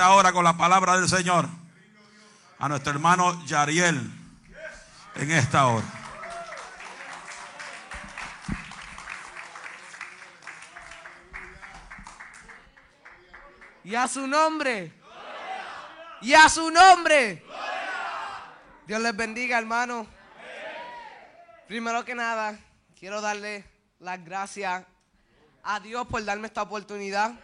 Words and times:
esta 0.00 0.14
hora 0.14 0.32
con 0.32 0.42
la 0.42 0.56
palabra 0.56 0.98
del 0.98 1.10
Señor 1.10 1.46
a 2.58 2.68
nuestro 2.70 2.90
hermano 2.90 3.44
Yariel 3.44 4.00
en 5.14 5.30
esta 5.30 5.66
hora. 5.66 5.84
Y 13.84 13.94
a 13.94 14.08
su 14.08 14.26
nombre. 14.26 14.90
Y 16.22 16.32
a 16.32 16.48
su 16.48 16.70
nombre. 16.70 17.44
Dios 18.86 19.02
les 19.02 19.14
bendiga, 19.14 19.58
hermano. 19.58 20.06
Primero 21.68 22.06
que 22.06 22.14
nada, 22.14 22.58
quiero 22.98 23.20
darle 23.20 23.66
las 23.98 24.24
gracias 24.24 24.82
a 25.62 25.78
Dios 25.80 26.06
por 26.06 26.24
darme 26.24 26.46
esta 26.46 26.62
oportunidad. 26.62 27.34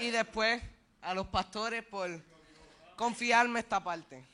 Y 0.00 0.10
después 0.10 0.60
a 1.04 1.12
los 1.12 1.26
pastores 1.26 1.84
por 1.84 2.08
confiarme 2.96 3.60
esta 3.60 3.82
parte. 3.82 4.24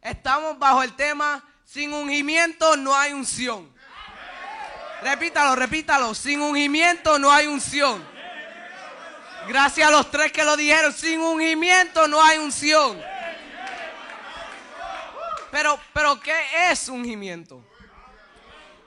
Estamos 0.00 0.58
bajo 0.58 0.82
el 0.82 0.94
tema, 0.96 1.44
sin 1.64 1.92
ungimiento 1.92 2.76
no 2.76 2.94
hay 2.96 3.12
unción. 3.12 3.72
Repítalo, 5.02 5.54
repítalo, 5.54 6.14
sin 6.14 6.40
ungimiento 6.40 7.18
no 7.18 7.30
hay 7.30 7.46
unción. 7.46 8.04
Gracias 9.46 9.86
a 9.86 9.92
los 9.92 10.10
tres 10.10 10.32
que 10.32 10.44
lo 10.44 10.56
dijeron, 10.56 10.92
sin 10.92 11.20
ungimiento 11.20 12.08
no 12.08 12.22
hay 12.22 12.38
unción. 12.38 13.00
Pero, 15.52 15.78
pero 15.92 16.20
¿qué 16.20 16.34
es 16.70 16.88
ungimiento? 16.88 17.64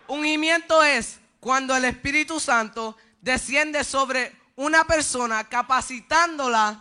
Ungimiento 0.08 0.84
es 0.84 1.21
cuando 1.42 1.76
el 1.76 1.84
Espíritu 1.86 2.40
Santo 2.40 2.96
desciende 3.20 3.84
sobre 3.84 4.34
una 4.56 4.86
persona 4.86 5.44
capacitándola 5.44 6.80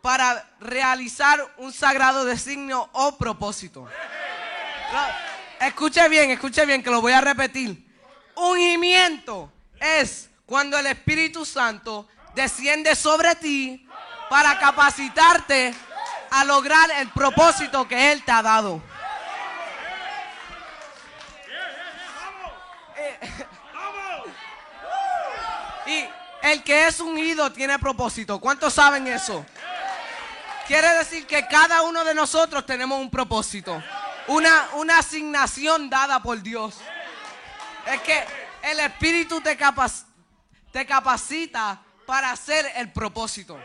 para 0.00 0.48
realizar 0.60 1.54
un 1.56 1.72
sagrado 1.72 2.24
designio 2.24 2.88
o 2.92 3.18
propósito. 3.18 3.88
Escuche 5.60 6.08
bien, 6.08 6.30
escuche 6.30 6.64
bien 6.64 6.84
que 6.84 6.90
lo 6.90 7.00
voy 7.00 7.12
a 7.12 7.20
repetir. 7.20 7.84
Ungimiento 8.36 9.52
es 9.80 10.30
cuando 10.46 10.78
el 10.78 10.86
Espíritu 10.86 11.44
Santo 11.44 12.06
desciende 12.36 12.94
sobre 12.94 13.34
ti 13.34 13.88
para 14.30 14.56
capacitarte 14.60 15.74
a 16.30 16.44
lograr 16.44 16.88
el 17.00 17.08
propósito 17.08 17.88
que 17.88 18.12
Él 18.12 18.22
te 18.24 18.30
ha 18.30 18.42
dado. 18.42 18.80
Y 25.86 26.04
el 26.42 26.62
que 26.62 26.86
es 26.86 27.00
ungido 27.00 27.52
tiene 27.52 27.78
propósito. 27.78 28.40
¿Cuántos 28.40 28.74
saben 28.74 29.06
eso? 29.06 29.44
Quiere 30.66 30.88
decir 30.98 31.26
que 31.26 31.46
cada 31.46 31.82
uno 31.82 32.04
de 32.04 32.14
nosotros 32.14 32.66
tenemos 32.66 32.98
un 33.00 33.10
propósito. 33.10 33.82
Una, 34.28 34.68
una 34.74 34.98
asignación 34.98 35.88
dada 35.88 36.20
por 36.22 36.42
Dios. 36.42 36.76
Es 37.86 38.00
que 38.02 38.24
el 38.62 38.80
Espíritu 38.80 39.40
te, 39.40 39.56
te 40.72 40.86
capacita 40.86 41.80
para 42.04 42.32
hacer 42.32 42.72
el 42.74 42.92
propósito. 42.92 43.58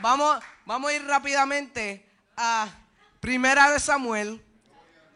vamos, 0.00 0.42
vamos 0.64 0.90
a 0.90 0.94
ir 0.94 1.06
rápidamente 1.06 2.04
a 2.36 2.68
Primera 3.20 3.70
de 3.70 3.78
Samuel 3.78 4.44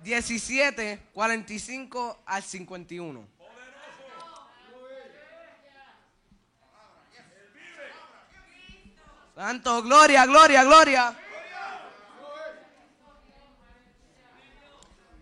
17, 0.02 1.08
45 1.12 2.22
al 2.24 2.42
51. 2.42 3.37
Santo, 9.38 9.84
gloria, 9.84 10.26
gloria, 10.26 10.64
gloria. 10.64 11.16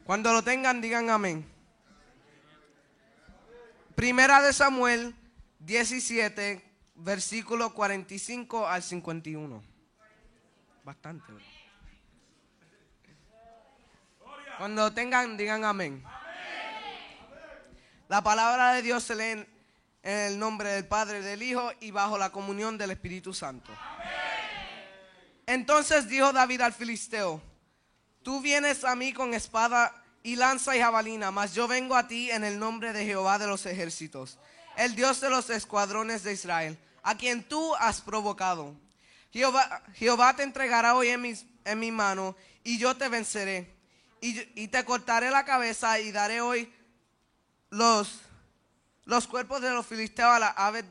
Cuando 0.07 0.33
lo 0.33 0.43
tengan, 0.43 0.81
digan 0.81 1.11
amén. 1.11 1.45
Primera 3.95 4.41
de 4.41 4.55
Samuel 4.55 5.15
17, 5.59 6.65
versículo 6.95 7.75
45 7.75 8.67
al 8.67 8.83
51. 8.83 9.63
Bastante. 10.83 11.35
Cuando 14.57 14.85
lo 14.85 14.95
tengan, 14.95 15.37
digan 15.37 15.63
amén. 15.67 16.03
La 18.09 18.23
palabra 18.23 18.73
de 18.73 18.81
Dios 18.81 19.05
se 19.05 19.15
lee 19.15 19.47
en 20.07 20.19
el 20.19 20.39
nombre 20.39 20.69
del 20.71 20.87
Padre, 20.87 21.21
del 21.21 21.43
Hijo 21.43 21.73
y 21.81 21.91
bajo 21.91 22.17
la 22.17 22.31
comunión 22.31 22.79
del 22.79 22.93
Espíritu 22.93 23.35
Santo. 23.35 23.73
Entonces 25.47 26.09
dijo 26.09 26.33
David 26.33 26.61
al 26.61 26.73
filisteo, 26.73 27.43
tú 28.23 28.41
vienes 28.41 28.85
a 28.85 28.95
mí 28.95 29.13
con 29.13 29.35
espada 29.35 29.93
y 30.23 30.37
lanza 30.37 30.77
y 30.77 30.81
jabalina, 30.81 31.33
mas 31.33 31.55
yo 31.55 31.67
vengo 31.67 31.97
a 31.97 32.07
ti 32.07 32.31
en 32.31 32.45
el 32.45 32.57
nombre 32.57 32.93
de 32.93 33.05
Jehová 33.05 33.41
de 33.41 33.49
los 33.49 33.67
ejércitos, 33.67 34.39
el 34.77 34.95
Dios 34.95 35.21
de 35.21 35.29
los 35.29 35.51
escuadrones 35.51 36.23
de 36.23 36.35
Israel, 36.35 36.79
a 37.03 37.17
quien 37.17 37.43
tú 37.43 37.75
has 37.75 38.01
provocado. 38.01 38.77
Jehová, 39.33 39.83
Jehová 39.95 40.37
te 40.37 40.45
entregará 40.45 40.95
hoy 40.95 41.09
en, 41.09 41.37
en 41.65 41.79
mi 41.81 41.91
mano 41.91 42.37
y 42.63 42.79
yo 42.79 42.97
te 42.97 43.09
venceré. 43.09 43.75
Y, 44.21 44.39
y, 44.61 44.69
te 44.69 44.85
cortaré 44.85 45.31
la 45.31 45.45
cabeza 45.45 45.99
y 45.99 46.11
daré 46.11 46.41
hoy 46.41 46.73
los, 47.71 48.21
los 49.07 49.27
cuerpos 49.27 49.63
de 49.63 49.71
los 49.71 49.87
filisteos 49.87 50.31
a 50.31 50.39
las 50.39 50.53
aves 50.57 50.85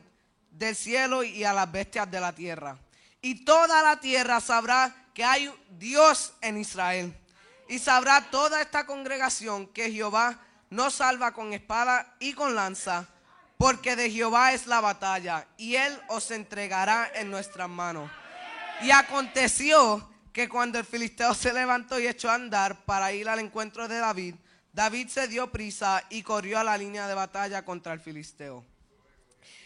del 0.50 0.74
cielo 0.74 1.22
y 1.22 1.44
a 1.44 1.52
las 1.52 1.70
bestias 1.70 2.10
de 2.10 2.20
la 2.20 2.32
tierra 2.34 2.76
y 3.26 3.44
toda 3.44 3.82
la 3.82 3.98
tierra 3.98 4.40
sabrá 4.40 4.94
que 5.12 5.24
hay 5.24 5.52
Dios 5.70 6.34
en 6.40 6.58
Israel. 6.58 7.12
Y 7.68 7.80
sabrá 7.80 8.30
toda 8.30 8.62
esta 8.62 8.86
congregación 8.86 9.66
que 9.66 9.90
Jehová 9.90 10.38
no 10.70 10.90
salva 10.90 11.32
con 11.32 11.52
espada 11.52 12.14
y 12.20 12.34
con 12.34 12.54
lanza, 12.54 13.08
porque 13.58 13.96
de 13.96 14.12
Jehová 14.12 14.52
es 14.52 14.68
la 14.68 14.80
batalla, 14.80 15.44
y 15.56 15.74
él 15.74 16.00
os 16.06 16.30
entregará 16.30 17.10
en 17.14 17.28
nuestras 17.28 17.68
manos. 17.68 18.08
Y 18.82 18.92
aconteció 18.92 20.08
que 20.32 20.48
cuando 20.48 20.78
el 20.78 20.84
filisteo 20.84 21.34
se 21.34 21.52
levantó 21.52 21.98
y 21.98 22.06
echó 22.06 22.30
a 22.30 22.34
andar 22.34 22.84
para 22.84 23.12
ir 23.12 23.28
al 23.28 23.40
encuentro 23.40 23.88
de 23.88 23.98
David, 23.98 24.36
David 24.76 25.08
se 25.08 25.26
dio 25.26 25.50
prisa 25.50 26.04
y 26.10 26.22
corrió 26.22 26.58
a 26.58 26.64
la 26.64 26.76
línea 26.76 27.08
de 27.08 27.14
batalla 27.14 27.64
contra 27.64 27.94
el 27.94 28.00
filisteo. 28.00 28.62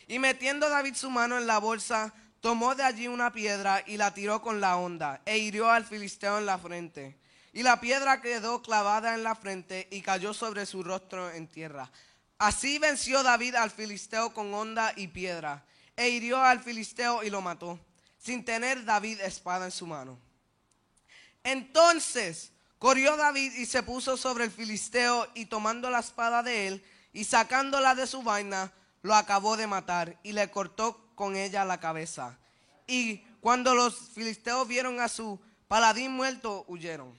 Y 0.06 0.20
metiendo 0.20 0.68
David 0.68 0.94
su 0.94 1.10
mano 1.10 1.36
en 1.36 1.48
la 1.48 1.58
bolsa, 1.58 2.14
tomó 2.40 2.76
de 2.76 2.84
allí 2.84 3.08
una 3.08 3.32
piedra 3.32 3.82
y 3.88 3.96
la 3.96 4.14
tiró 4.14 4.40
con 4.40 4.60
la 4.60 4.76
onda 4.76 5.20
e 5.26 5.38
hirió 5.38 5.68
al 5.68 5.84
filisteo 5.84 6.38
en 6.38 6.46
la 6.46 6.58
frente. 6.58 7.18
Y 7.52 7.64
la 7.64 7.80
piedra 7.80 8.20
quedó 8.20 8.62
clavada 8.62 9.16
en 9.16 9.24
la 9.24 9.34
frente 9.34 9.88
y 9.90 10.00
cayó 10.00 10.32
sobre 10.32 10.64
su 10.64 10.84
rostro 10.84 11.28
en 11.32 11.48
tierra. 11.48 11.90
Así 12.38 12.78
venció 12.78 13.24
David 13.24 13.56
al 13.56 13.72
filisteo 13.72 14.32
con 14.32 14.54
onda 14.54 14.92
y 14.94 15.08
piedra, 15.08 15.64
e 15.96 16.08
hirió 16.08 16.40
al 16.40 16.60
filisteo 16.60 17.24
y 17.24 17.30
lo 17.30 17.40
mató, 17.40 17.80
sin 18.16 18.44
tener 18.44 18.84
David 18.84 19.22
espada 19.22 19.64
en 19.64 19.72
su 19.72 19.88
mano. 19.88 20.20
Entonces 21.42 22.52
corrió 22.80 23.14
David 23.18 23.52
y 23.56 23.66
se 23.66 23.82
puso 23.82 24.16
sobre 24.16 24.44
el 24.44 24.50
filisteo 24.50 25.28
y 25.34 25.44
tomando 25.44 25.90
la 25.90 26.00
espada 26.00 26.42
de 26.42 26.66
él 26.66 26.84
y 27.12 27.24
sacándola 27.24 27.94
de 27.94 28.06
su 28.06 28.22
vaina, 28.22 28.72
lo 29.02 29.14
acabó 29.14 29.58
de 29.58 29.66
matar 29.66 30.18
y 30.22 30.32
le 30.32 30.50
cortó 30.50 31.12
con 31.14 31.36
ella 31.36 31.64
la 31.66 31.78
cabeza. 31.78 32.38
Y 32.86 33.18
cuando 33.42 33.74
los 33.74 34.10
filisteos 34.14 34.66
vieron 34.66 34.98
a 34.98 35.08
su 35.08 35.38
paladín 35.68 36.12
muerto, 36.12 36.64
huyeron. 36.68 37.14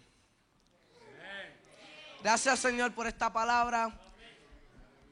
Gracias 2.23 2.59
Señor 2.59 2.93
por 2.93 3.05
esta 3.05 3.31
palabra. 3.31 3.95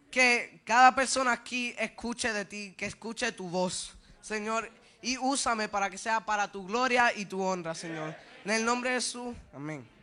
Que 0.09 0.63
cada 0.66 0.95
persona 0.95 1.31
aquí 1.31 1.75
escuche 1.78 2.34
de 2.34 2.45
ti, 2.45 2.73
que 2.75 2.87
escuche 2.87 3.31
tu 3.31 3.47
voz, 3.47 3.93
Señor. 4.19 4.72
Y 5.03 5.16
úsame 5.19 5.69
para 5.69 5.91
que 5.91 5.99
sea 5.99 6.25
para 6.25 6.52
tu 6.52 6.66
gloria 6.66 7.13
y 7.16 7.25
tu 7.25 7.40
honra, 7.40 7.75
Señor. 7.75 8.16
En 8.43 8.52
el 8.52 8.66
nombre 8.66 8.90
de 8.90 8.95
Jesús, 8.95 9.35
amén. 9.53 9.98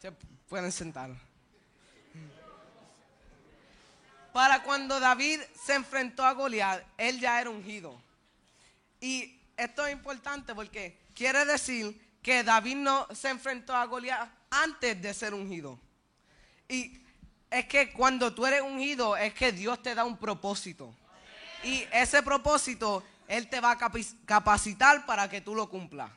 Se 0.00 0.12
pueden 0.48 0.72
sentar 0.72 1.10
para 4.32 4.62
cuando 4.62 5.00
David 5.00 5.40
se 5.60 5.74
enfrentó 5.74 6.24
a 6.24 6.32
Goliat, 6.32 6.82
él 6.96 7.20
ya 7.20 7.40
era 7.40 7.50
ungido. 7.50 8.00
Y 9.00 9.38
esto 9.56 9.86
es 9.86 9.92
importante 9.92 10.54
porque 10.54 10.98
quiere 11.14 11.44
decir 11.44 12.00
que 12.22 12.44
David 12.44 12.76
no 12.76 13.06
se 13.12 13.30
enfrentó 13.30 13.74
a 13.74 13.84
Goliat 13.86 14.30
antes 14.50 15.00
de 15.00 15.14
ser 15.14 15.34
ungido. 15.34 15.78
Y 16.68 17.02
es 17.50 17.66
que 17.66 17.92
cuando 17.92 18.32
tú 18.32 18.46
eres 18.46 18.62
ungido 18.62 19.16
es 19.16 19.34
que 19.34 19.52
Dios 19.52 19.82
te 19.82 19.94
da 19.94 20.04
un 20.04 20.16
propósito. 20.16 20.94
Y 21.64 21.84
ese 21.92 22.22
propósito 22.22 23.02
Él 23.26 23.48
te 23.48 23.60
va 23.60 23.72
a 23.72 23.78
capacitar 24.24 25.04
para 25.06 25.28
que 25.28 25.40
tú 25.40 25.54
lo 25.54 25.68
cumplas. 25.68 26.10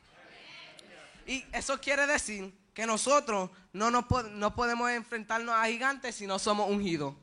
Y 1.25 1.43
eso 1.51 1.79
quiere 1.79 2.05
decir 2.05 2.53
que 2.73 2.85
nosotros 2.85 3.49
no, 3.71 4.07
po- 4.07 4.23
no 4.23 4.55
podemos 4.55 4.89
enfrentarnos 4.91 5.55
a 5.55 5.65
gigantes 5.65 6.15
si 6.15 6.25
no 6.27 6.39
somos 6.39 6.69
ungidos. 6.69 7.15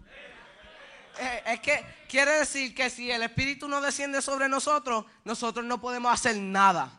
Eh, 1.18 1.42
es 1.46 1.60
que 1.60 1.84
quiere 2.08 2.30
decir 2.32 2.74
que 2.74 2.88
si 2.88 3.10
el 3.10 3.22
Espíritu 3.22 3.68
no 3.68 3.80
desciende 3.80 4.22
sobre 4.22 4.48
nosotros, 4.48 5.04
nosotros 5.24 5.64
no 5.64 5.80
podemos 5.80 6.12
hacer 6.12 6.36
nada. 6.36 6.90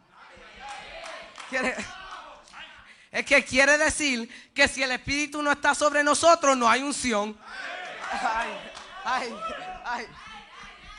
Es 3.12 3.26
que 3.26 3.44
quiere 3.44 3.78
decir 3.78 4.30
que 4.54 4.68
si 4.68 4.84
el 4.84 4.92
Espíritu 4.92 5.42
no 5.42 5.52
está 5.52 5.76
sobre 5.76 6.04
nosotros, 6.04 6.56
no 6.56 6.70
hay 6.70 6.82
unción. 6.82 7.38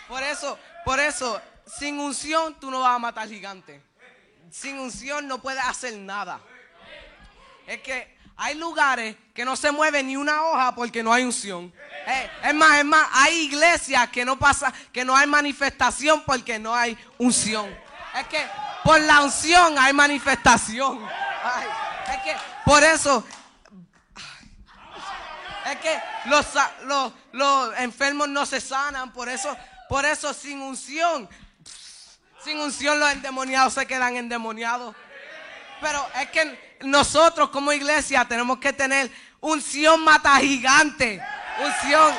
Por 0.09 0.23
eso, 0.23 0.59
por 0.85 1.01
eso, 1.01 1.41
sin 1.67 1.99
unción 1.99 2.59
tú 2.61 2.71
no 2.71 2.81
vas 2.81 2.97
a 2.97 2.99
matar 2.99 3.29
gigantes. 3.29 3.81
Sin 4.51 4.79
unción 4.79 5.27
no 5.27 5.39
puedes 5.41 5.65
hacer 5.65 5.97
nada. 5.97 6.41
Es 7.67 7.81
que 7.81 8.17
hay 8.37 8.55
lugares 8.55 9.17
que 9.35 9.45
no 9.45 9.57
se 9.57 9.71
mueve 9.71 10.03
ni 10.03 10.17
una 10.17 10.45
hoja 10.45 10.75
porque 10.75 11.03
no 11.03 11.13
hay 11.13 11.25
unción. 11.25 11.73
Eh, 12.07 12.31
es 12.45 12.55
más, 12.55 12.79
es 12.79 12.85
más, 12.85 13.07
hay 13.13 13.35
iglesias 13.45 14.09
que 14.11 14.25
no 14.25 14.39
pasa, 14.39 14.73
que 14.93 15.05
no 15.05 15.17
hay 15.17 15.27
manifestación 15.27 16.23
porque 16.25 16.59
no 16.59 16.75
hay 16.75 16.99
unción. 17.19 17.69
Es 18.19 18.27
que 18.27 18.45
por 18.83 19.01
la 19.01 19.23
unción 19.23 19.79
hay 19.79 19.93
manifestación. 19.93 21.07
Es 22.09 22.23
que 22.23 22.37
por 22.65 22.83
eso 22.83 23.25
es 25.71 25.77
que 25.77 26.01
los, 26.27 26.47
los, 26.85 27.13
los 27.33 27.79
enfermos 27.79 28.29
no 28.29 28.45
se 28.45 28.61
sanan, 28.61 29.13
por 29.13 29.29
eso, 29.29 29.57
por 29.89 30.05
eso 30.05 30.35
sin 30.35 30.61
unción, 30.61 31.29
sin 32.45 32.59
unción 32.59 32.99
los 32.99 33.11
endemoniados 33.13 33.75
se 33.75 33.87
quedan 33.87 34.17
endemoniados. 34.17 34.95
Pero 35.81 36.07
es 36.21 36.31
que 36.31 36.72
nosotros 36.85 37.51
como 37.51 37.73
iglesia 37.73 38.25
tenemos 38.25 38.59
que 38.59 38.73
tener 38.73 39.11
unción 39.41 40.05
mata 40.05 40.37
gigante, 40.37 41.21
unción, 41.59 42.15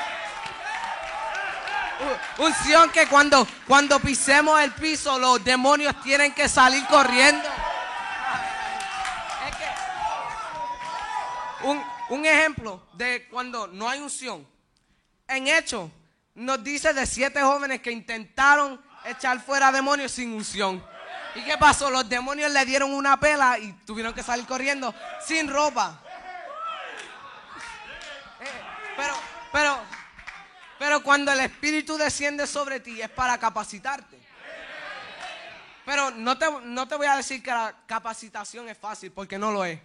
unción 2.38 2.90
que 2.90 3.08
cuando, 3.08 3.48
cuando 3.68 4.00
pisemos 4.00 4.60
el 4.62 4.72
piso 4.74 5.18
los 5.20 5.44
demonios 5.44 6.02
tienen 6.02 6.34
que 6.34 6.50
salir 6.50 6.86
corriendo. 6.88 7.48
Es 9.48 9.56
que 9.56 9.66
un, 11.68 11.84
un 12.10 12.26
ejemplo 12.26 12.84
de 12.94 13.28
cuando 13.30 13.68
no 13.68 13.88
hay 13.90 14.00
unción. 14.00 14.48
En 15.28 15.48
Hechos 15.48 15.90
nos 16.36 16.64
dice 16.64 16.94
de 16.94 17.06
siete 17.06 17.42
jóvenes 17.42 17.82
que 17.82 17.92
intentaron 17.92 18.82
echar 19.06 19.40
fuera 19.42 19.72
demonios 19.72 20.12
sin 20.12 20.34
unción. 20.34 20.84
¿Y 21.36 21.42
qué 21.42 21.58
pasó? 21.58 21.90
Los 21.90 22.08
demonios 22.08 22.52
le 22.52 22.66
dieron 22.66 22.94
una 22.94 23.20
pela 23.20 23.58
y 23.58 23.74
tuvieron 23.86 24.14
que 24.14 24.22
salir 24.22 24.46
corriendo 24.46 24.94
sin 25.26 25.48
ropa. 25.48 26.00
Eh, 28.40 28.46
pero, 28.96 29.14
pero, 29.52 29.80
pero 30.78 31.04
cuando 31.04 31.32
el 31.32 31.40
Espíritu 31.40 31.98
desciende 31.98 32.46
sobre 32.46 32.80
ti 32.80 33.02
es 33.02 33.10
para 33.10 33.38
capacitarte. 33.38 34.22
Pero 35.86 36.12
no 36.12 36.38
te, 36.38 36.46
no 36.64 36.88
te 36.88 36.96
voy 36.96 37.08
a 37.08 37.18
decir 37.18 37.42
que 37.42 37.52
la 37.52 37.74
capacitación 37.86 38.70
es 38.70 38.78
fácil, 38.78 39.12
porque 39.12 39.38
no 39.38 39.52
lo 39.52 39.66
es. 39.66 39.80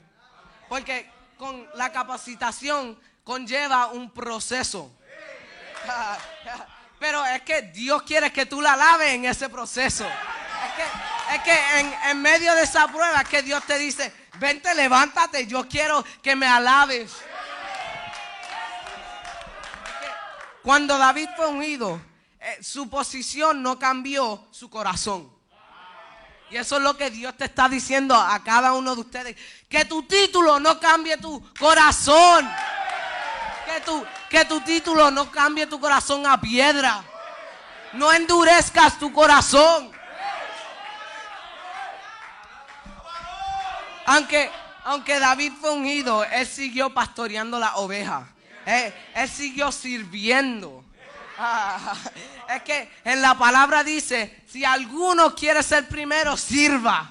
Porque 0.68 1.10
con 1.36 1.66
la 1.74 1.90
capacitación 1.90 2.98
conlleva 3.24 3.86
un 3.86 4.10
proceso. 4.10 4.94
Pero 6.98 7.24
es 7.26 7.42
que 7.42 7.62
Dios 7.62 8.02
quiere 8.02 8.32
que 8.32 8.46
tú 8.46 8.60
la 8.60 8.76
laves 8.76 9.08
en 9.14 9.24
ese 9.24 9.48
proceso. 9.48 10.04
Es 10.04 10.72
que, 10.76 11.17
es 11.34 11.42
que 11.42 11.80
en, 12.10 12.22
medio 12.22 12.54
de 12.54 12.62
esa 12.62 12.88
prueba 12.88 13.22
que 13.24 13.42
Dios 13.42 13.62
te 13.64 13.78
dice, 13.78 14.12
vente, 14.38 14.74
levántate, 14.74 15.46
yo 15.46 15.68
quiero 15.68 16.04
que 16.22 16.34
me 16.34 16.46
alabes. 16.46 17.12
Cuando 20.62 20.98
David 20.98 21.28
fue 21.36 21.46
ungido, 21.46 22.00
eh, 22.40 22.58
su 22.62 22.88
posición 22.88 23.62
no 23.62 23.78
cambió 23.78 24.46
su 24.50 24.70
corazón. 24.70 25.30
Y 26.50 26.56
eso 26.56 26.78
es 26.78 26.82
lo 26.82 26.96
que 26.96 27.10
Dios 27.10 27.36
te 27.36 27.44
está 27.44 27.68
diciendo 27.68 28.14
a 28.14 28.42
cada 28.42 28.72
uno 28.72 28.94
de 28.94 29.00
ustedes. 29.02 29.36
Que 29.68 29.84
tu 29.84 30.04
título 30.04 30.58
no 30.58 30.80
cambie 30.80 31.18
tu 31.18 31.42
corazón. 31.58 32.48
Que 33.66 33.80
tu, 33.82 34.06
que 34.30 34.44
tu 34.46 34.60
título 34.62 35.10
no 35.10 35.30
cambie 35.30 35.66
tu 35.66 35.78
corazón 35.78 36.26
a 36.26 36.40
piedra. 36.40 37.04
No 37.92 38.12
endurezcas 38.12 38.98
tu 38.98 39.12
corazón. 39.12 39.97
Aunque, 44.08 44.50
aunque 44.84 45.20
David 45.20 45.52
fue 45.60 45.70
ungido, 45.70 46.24
él 46.24 46.46
siguió 46.46 46.94
pastoreando 46.94 47.58
las 47.58 47.72
ovejas. 47.74 48.24
Él, 48.64 48.94
él 49.14 49.28
siguió 49.28 49.70
sirviendo. 49.70 50.82
Ah, 51.38 51.94
es 52.48 52.62
que 52.62 52.90
en 53.04 53.20
la 53.20 53.34
palabra 53.34 53.84
dice, 53.84 54.42
si 54.50 54.64
alguno 54.64 55.34
quiere 55.34 55.62
ser 55.62 55.86
primero, 55.88 56.38
sirva. 56.38 57.10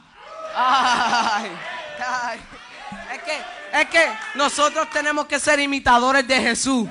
Es 3.12 3.22
que, 3.24 3.42
es 3.80 3.90
que 3.90 4.12
nosotros 4.36 4.90
tenemos 4.90 5.28
que 5.28 5.40
ser 5.40 5.60
imitadores 5.60 6.28
de 6.28 6.42
Jesús. 6.42 6.90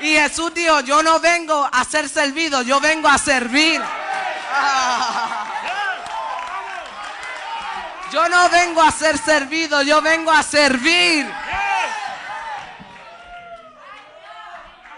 Y, 0.00 0.06
y 0.06 0.14
Jesús 0.14 0.54
dijo, 0.54 0.80
yo 0.80 1.02
no 1.02 1.18
vengo 1.18 1.68
a 1.70 1.84
ser 1.84 2.08
servido, 2.08 2.62
yo 2.62 2.78
vengo 2.80 3.08
a 3.08 3.18
servir. 3.18 3.82
Ah. 4.52 5.29
Yo 8.12 8.28
no 8.28 8.48
vengo 8.50 8.82
a 8.82 8.90
ser 8.90 9.16
servido, 9.18 9.82
yo 9.82 10.02
vengo 10.02 10.30
a 10.30 10.42
servir. 10.42 11.30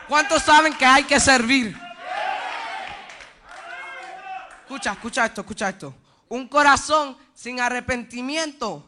¿Cuántos 0.09 0.43
saben 0.43 0.75
que 0.75 0.85
hay 0.85 1.05
que 1.05 1.21
servir? 1.21 1.79
Escucha, 4.63 4.93
escucha 4.93 5.27
esto, 5.27 5.41
escucha 5.43 5.69
esto. 5.69 5.95
Un 6.29 6.49
corazón 6.49 7.17
sin 7.35 7.61
arrepentimiento. 7.61 8.85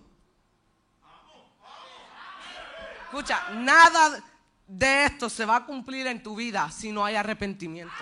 Escucha, 3.04 3.42
nada 3.52 4.22
de 4.66 5.04
esto 5.04 5.28
se 5.28 5.44
va 5.44 5.56
a 5.56 5.64
cumplir 5.66 6.06
en 6.06 6.22
tu 6.22 6.34
vida 6.34 6.70
si 6.70 6.90
no 6.90 7.04
hay 7.04 7.16
arrepentimiento. 7.16 7.94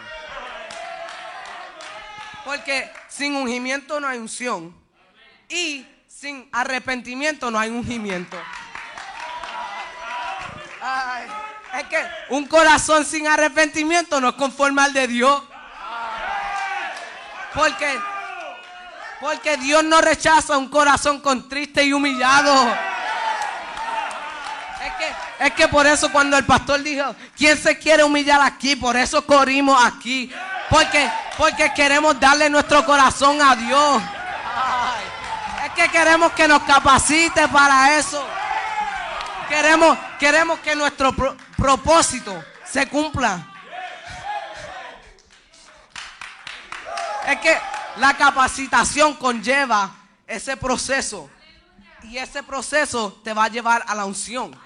Porque 2.45 2.93
sin 3.09 3.35
ungimiento 3.35 3.99
no 3.99 4.07
hay 4.07 4.19
unción. 4.19 4.75
Y 5.49 5.87
sin 6.23 6.49
arrepentimiento 6.53 7.51
no 7.51 7.59
hay 7.59 7.69
ungimiento. 7.69 8.37
Es 11.77 11.85
que 11.89 12.07
un 12.29 12.47
corazón 12.47 13.05
sin 13.05 13.27
arrepentimiento 13.27 14.21
no 14.21 14.29
es 14.29 14.35
conforme 14.37 14.83
al 14.83 14.93
de 14.93 15.09
Dios. 15.09 15.43
Porque, 17.53 17.99
porque 19.21 19.57
Dios 19.57 19.83
no 19.83 20.01
rechaza 20.01 20.57
un 20.59 20.69
corazón 20.69 21.19
contriste 21.19 21.83
y 21.83 21.93
humillado. 21.93 22.69
Es 24.81 24.93
que, 24.99 25.45
es 25.47 25.53
que 25.55 25.67
por 25.67 25.89
eso 25.89 26.13
cuando 26.13 26.39
el 26.39 26.45
pastor 26.45 26.85
dijo, 26.85 27.17
¿quién 27.37 27.59
se 27.59 27.77
quiere 27.77 28.05
humillar 28.05 28.41
aquí? 28.43 28.77
Por 28.77 28.97
eso 28.97 29.27
corrimos 29.27 29.77
aquí. 29.85 30.33
Porque, 30.71 31.11
porque 31.37 31.73
queremos 31.75 32.21
darle 32.21 32.49
nuestro 32.49 32.87
corazón 32.87 33.43
a 33.43 33.57
Dios. 33.57 34.03
Que 35.75 35.89
queremos 35.89 36.33
que 36.33 36.47
nos 36.47 36.63
capacite 36.63 37.49
para 37.49 37.97
eso. 37.97 38.25
Queremos, 39.49 39.99
queremos 40.19 40.59
que 40.61 40.75
nuestro 40.77 41.13
pro- 41.13 41.37
propósito 41.57 42.45
se 42.65 42.89
cumpla. 42.89 43.49
Es 47.27 47.39
que 47.41 47.59
la 47.97 48.15
capacitación 48.17 49.15
conlleva 49.15 49.91
ese 50.27 50.57
proceso. 50.57 51.31
Y 52.03 52.19
ese 52.19 52.43
proceso 52.43 53.21
te 53.25 53.33
va 53.33 53.45
a 53.45 53.49
llevar 53.49 53.85
a 53.87 53.95
la 53.95 54.05
unción. 54.05 54.59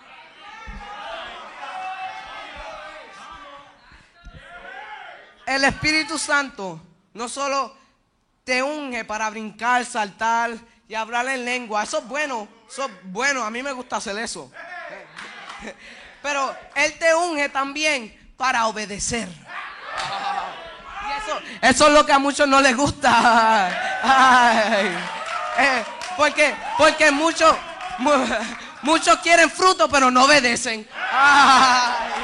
El 5.46 5.64
Espíritu 5.64 6.18
Santo 6.18 6.80
no 7.14 7.28
solo 7.28 7.76
te 8.44 8.62
unge 8.62 9.04
para 9.04 9.30
brincar, 9.30 9.84
saltar 9.84 10.52
y 10.88 10.94
hablar 10.94 11.26
en 11.28 11.44
lengua. 11.44 11.82
Eso 11.82 11.98
es 11.98 12.06
bueno. 12.06 12.48
Eso 12.68 12.84
es 12.86 12.90
bueno. 13.04 13.44
A 13.44 13.50
mí 13.50 13.62
me 13.62 13.72
gusta 13.72 13.96
hacer 13.96 14.18
eso. 14.18 14.50
Pero 16.22 16.54
Él 16.74 16.98
te 16.98 17.14
unge 17.14 17.48
también 17.48 18.14
para 18.36 18.66
obedecer. 18.66 19.28
Y 19.28 21.10
eso, 21.22 21.40
eso 21.62 21.86
es 21.86 21.92
lo 21.92 22.04
que 22.04 22.12
a 22.12 22.18
muchos 22.18 22.46
no 22.48 22.60
les 22.60 22.76
gusta. 22.76 23.68
Ay. 24.02 24.86
Eh, 25.58 25.84
porque, 26.16 26.54
porque 26.76 27.10
muchos, 27.10 27.54
mu- 27.98 28.26
muchos 28.82 29.18
quieren 29.20 29.50
fruto, 29.50 29.88
pero 29.88 30.10
no 30.10 30.24
obedecen. 30.24 30.86
Ay, 31.12 32.15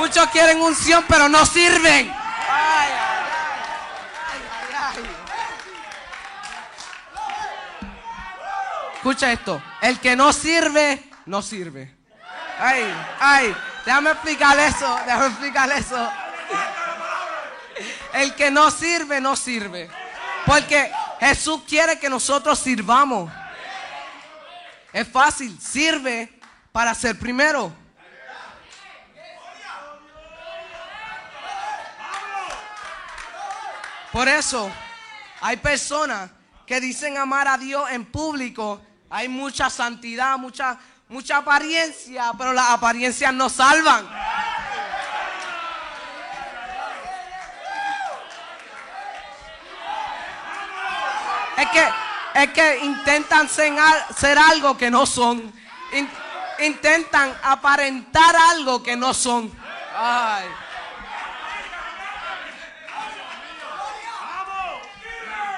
Muchos 0.00 0.30
quieren 0.30 0.62
unción, 0.62 1.04
pero 1.06 1.28
no 1.28 1.44
sirven. 1.44 2.10
Escucha 8.94 9.30
esto. 9.30 9.62
El 9.82 10.00
que 10.00 10.16
no 10.16 10.32
sirve, 10.32 11.04
no 11.26 11.42
sirve. 11.42 11.94
Ay, 12.58 12.82
ay. 13.20 13.56
Déjame 13.84 14.12
explicar 14.12 14.58
eso. 14.58 15.00
Déjame 15.04 15.26
explicar 15.26 15.70
eso. 15.72 16.10
El 18.14 18.34
que 18.34 18.50
no 18.50 18.70
sirve, 18.70 19.20
no 19.20 19.36
sirve. 19.36 19.90
Porque 20.46 20.90
Jesús 21.20 21.60
quiere 21.68 21.98
que 21.98 22.08
nosotros 22.08 22.58
sirvamos. 22.58 23.30
Es 24.94 25.06
fácil. 25.06 25.60
Sirve 25.60 26.32
para 26.72 26.94
ser 26.94 27.18
primero. 27.18 27.79
Por 34.12 34.28
eso 34.28 34.70
hay 35.40 35.56
personas 35.58 36.30
que 36.66 36.80
dicen 36.80 37.16
amar 37.16 37.48
a 37.48 37.56
Dios 37.58 37.90
en 37.90 38.04
público. 38.04 38.80
Hay 39.08 39.28
mucha 39.28 39.70
santidad, 39.70 40.36
mucha, 40.38 40.78
mucha 41.08 41.38
apariencia, 41.38 42.32
pero 42.36 42.52
las 42.52 42.70
apariencias 42.70 43.32
no 43.32 43.48
salvan. 43.48 44.08
Es 51.56 51.68
que, 51.70 51.88
es 52.34 52.50
que 52.52 52.78
intentan 52.84 53.48
ser, 53.48 53.78
al- 53.78 54.06
ser 54.16 54.38
algo 54.38 54.76
que 54.76 54.90
no 54.90 55.04
son. 55.06 55.52
In- 55.92 56.10
intentan 56.60 57.36
aparentar 57.42 58.34
algo 58.36 58.82
que 58.82 58.96
no 58.96 59.12
son. 59.12 59.52
Ay. 59.96 60.46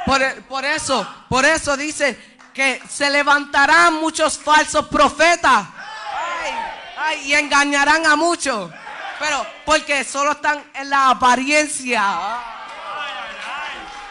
Por, 0.07 0.43
por 0.45 0.65
eso, 0.65 1.07
por 1.29 1.45
eso 1.45 1.77
dice 1.77 2.19
que 2.53 2.83
se 2.89 3.11
levantarán 3.11 3.95
muchos 3.95 4.39
falsos 4.39 4.87
profetas. 4.89 5.67
Ay, 6.43 6.55
ay, 6.99 7.21
y 7.29 7.35
engañarán 7.35 8.07
a 8.07 8.17
muchos. 8.17 8.71
Pero 9.19 9.47
porque 9.65 10.05
solo 10.05 10.33
están 10.33 10.63
en 10.75 10.91
la 10.91 11.11
apariencia. 11.11 12.03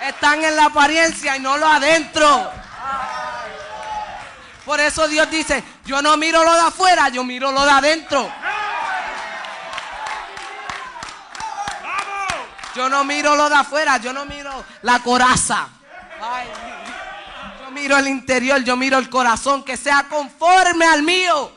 Están 0.02 0.44
en 0.44 0.56
la 0.56 0.66
apariencia 0.66 1.36
y 1.36 1.40
no 1.40 1.58
lo 1.58 1.68
adentro. 1.68 2.52
Por 4.66 4.80
eso 4.80 5.08
Dios 5.08 5.30
dice, 5.30 5.64
yo 5.86 6.02
no 6.02 6.16
miro 6.18 6.44
lo 6.44 6.54
de 6.54 6.62
afuera, 6.62 7.10
yo 7.10 7.24
miro 7.24 7.52
lo 7.52 7.64
de 7.64 7.72
adentro. 7.72 8.32
Yo 12.74 12.88
no 12.88 13.04
miro 13.04 13.36
lo 13.36 13.50
de 13.50 13.56
afuera, 13.56 13.98
yo 13.98 14.14
no 14.14 14.26
miro 14.26 14.64
la 14.84 15.00
coraza. 15.00 15.68
Ay, 16.24 16.48
yo 17.64 17.72
miro 17.72 17.98
el 17.98 18.08
interior, 18.08 18.64
yo 18.64 18.78
miro 18.78 19.00
el 19.00 19.10
corazón, 19.10 19.64
que 19.64 19.76
sea 19.76 20.08
conforme 20.08 20.86
al 20.86 21.02
mío. 21.02 21.52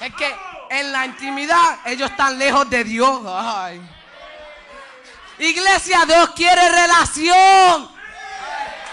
Es 0.00 0.14
que 0.14 0.34
en 0.70 0.92
la 0.92 1.04
intimidad 1.06 1.78
ellos 1.86 2.10
están 2.10 2.38
lejos 2.38 2.70
de 2.70 2.84
Dios. 2.84 3.20
Iglesia, 5.38 6.04
Dios 6.06 6.30
quiere 6.30 6.68
relación. 6.68 7.90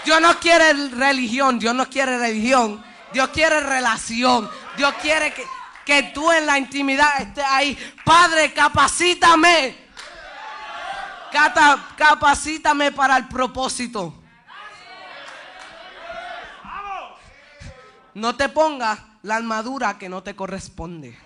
Dios 0.04 0.20
no 0.20 0.38
quiere 0.40 0.72
religión, 0.72 1.58
Dios 1.58 1.74
no 1.74 1.88
quiere 1.88 2.18
religión. 2.18 2.84
Dios 3.12 3.28
quiere 3.28 3.60
relación. 3.60 4.50
Dios 4.76 4.94
quiere 5.00 5.32
que, 5.32 5.46
que 5.88 6.02
tú 6.02 6.30
en 6.30 6.44
la 6.44 6.58
intimidad 6.58 7.18
estés 7.18 7.46
ahí. 7.48 7.94
Padre, 8.04 8.52
capacítame. 8.52 9.74
Capacítame 11.96 12.92
para 12.92 13.16
el 13.16 13.26
propósito. 13.26 14.12
No 18.12 18.36
te 18.36 18.50
pongas 18.50 18.98
la 19.22 19.36
armadura 19.36 19.96
que 19.96 20.10
no 20.10 20.22
te 20.22 20.36
corresponde. 20.36 21.18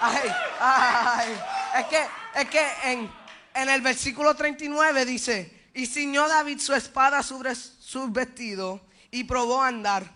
Ay, 0.00 0.30
ay, 0.60 1.40
es 1.80 1.86
que, 1.86 2.06
es 2.36 2.50
que 2.50 2.72
en, 2.84 3.10
en 3.52 3.68
el 3.68 3.80
versículo 3.80 4.36
39 4.36 5.04
dice, 5.04 5.70
y 5.74 5.86
ciñó 5.86 6.28
David 6.28 6.60
su 6.60 6.72
espada 6.72 7.20
sobre 7.24 7.56
su 7.56 8.12
vestido 8.12 8.80
y 9.10 9.24
probó 9.24 9.60
a 9.60 9.66
andar, 9.66 10.13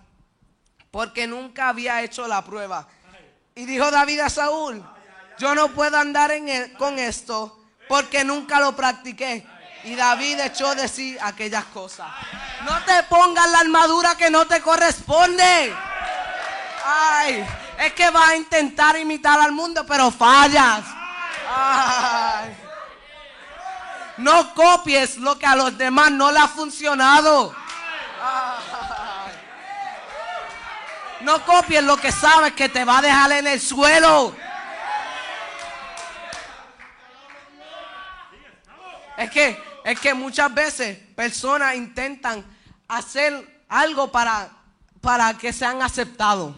porque 0.98 1.28
nunca 1.28 1.68
había 1.68 2.02
hecho 2.02 2.26
la 2.26 2.42
prueba. 2.42 2.84
Y 3.54 3.66
dijo 3.66 3.88
David 3.88 4.18
a 4.18 4.28
Saúl, 4.28 4.84
yo 5.38 5.54
no 5.54 5.68
puedo 5.68 5.96
andar 5.96 6.32
e- 6.32 6.72
con 6.76 6.98
esto, 6.98 7.56
porque 7.88 8.24
nunca 8.24 8.58
lo 8.58 8.74
practiqué. 8.74 9.46
Y 9.84 9.94
David 9.94 10.40
echó 10.40 10.74
de 10.74 10.88
sí 10.88 11.16
aquellas 11.22 11.66
cosas. 11.66 12.08
No 12.64 12.82
te 12.82 13.00
pongas 13.04 13.48
la 13.48 13.60
armadura 13.60 14.16
que 14.16 14.28
no 14.28 14.44
te 14.48 14.60
corresponde. 14.60 15.72
Ay, 16.84 17.46
es 17.78 17.92
que 17.92 18.10
vas 18.10 18.30
a 18.30 18.36
intentar 18.36 18.98
imitar 18.98 19.38
al 19.38 19.52
mundo, 19.52 19.86
pero 19.86 20.10
fallas. 20.10 20.82
Ay. 21.48 22.56
No 24.16 24.52
copies 24.52 25.16
lo 25.18 25.38
que 25.38 25.46
a 25.46 25.54
los 25.54 25.78
demás 25.78 26.10
no 26.10 26.32
le 26.32 26.40
ha 26.40 26.48
funcionado. 26.48 27.54
Ay. 28.20 28.77
No 31.20 31.44
copies 31.44 31.82
lo 31.82 31.96
que 31.96 32.12
sabes 32.12 32.52
que 32.52 32.68
te 32.68 32.84
va 32.84 32.98
a 32.98 33.02
dejar 33.02 33.32
en 33.32 33.46
el 33.46 33.60
suelo. 33.60 34.34
Es 39.16 39.30
que, 39.30 39.60
es 39.84 39.98
que 39.98 40.14
muchas 40.14 40.54
veces 40.54 40.96
personas 41.16 41.74
intentan 41.74 42.44
hacer 42.86 43.62
algo 43.68 44.12
para, 44.12 44.48
para 45.00 45.34
que 45.34 45.52
sean 45.52 45.82
aceptados. 45.82 46.54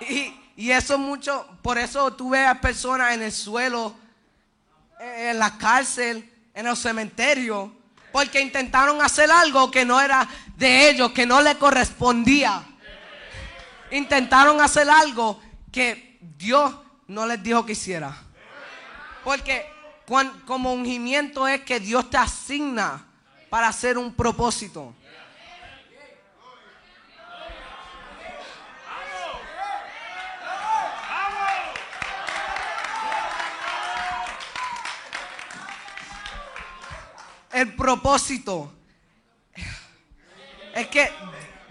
Y, 0.00 0.34
y 0.56 0.70
eso 0.70 0.94
es 0.94 1.00
mucho, 1.00 1.46
por 1.60 1.76
eso 1.76 2.12
tú 2.14 2.30
ves 2.30 2.46
a 2.46 2.60
personas 2.60 3.12
en 3.12 3.22
el 3.22 3.32
suelo, 3.32 3.94
en 4.98 5.38
la 5.38 5.58
cárcel, 5.58 6.32
en 6.54 6.66
los 6.66 6.78
cementerios, 6.78 7.70
porque 8.12 8.40
intentaron 8.40 9.00
hacer 9.02 9.30
algo 9.30 9.70
que 9.70 9.84
no 9.84 10.00
era 10.00 10.28
de 10.56 10.88
ellos, 10.90 11.12
que 11.12 11.26
no 11.26 11.40
le 11.40 11.56
correspondía. 11.56 12.67
Intentaron 13.90 14.60
hacer 14.60 14.88
algo 14.88 15.40
que 15.72 16.18
Dios 16.20 16.74
no 17.06 17.26
les 17.26 17.42
dijo 17.42 17.64
que 17.64 17.72
hiciera. 17.72 18.16
Porque 19.24 19.66
como 20.46 20.72
ungimiento 20.72 21.46
es 21.46 21.62
que 21.62 21.80
Dios 21.80 22.08
te 22.10 22.16
asigna 22.16 23.04
para 23.50 23.68
hacer 23.68 23.98
un 23.98 24.14
propósito. 24.14 24.94
El 37.52 37.74
propósito. 37.74 38.72
Es 40.74 40.86
que 40.88 41.10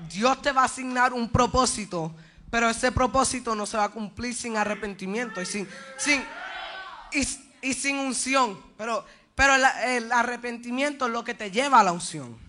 Dios 0.10 0.42
te 0.42 0.52
va 0.52 0.62
a 0.62 0.66
asignar 0.66 1.14
un 1.14 1.30
propósito, 1.30 2.14
pero 2.50 2.70
ese 2.70 2.92
propósito 2.92 3.56
no 3.56 3.66
se 3.66 3.78
va 3.78 3.86
a 3.86 3.90
cumplir 3.90 4.34
sin 4.34 4.58
arrepentimiento 4.58 5.42
y 5.42 5.46
sin, 5.46 5.68
sin, 5.98 6.24
y, 7.12 7.28
y 7.62 7.74
sin 7.74 7.98
unción. 7.98 8.60
Pero, 8.78 9.06
pero 9.36 9.56
el, 9.56 9.64
el 9.86 10.12
arrepentimiento 10.12 11.08
es 11.08 11.12
lo 11.12 11.24
que 11.24 11.34
te 11.34 11.52
lleva 11.52 11.80
a 11.80 11.84
la 11.84 11.92
unción. 11.92 12.48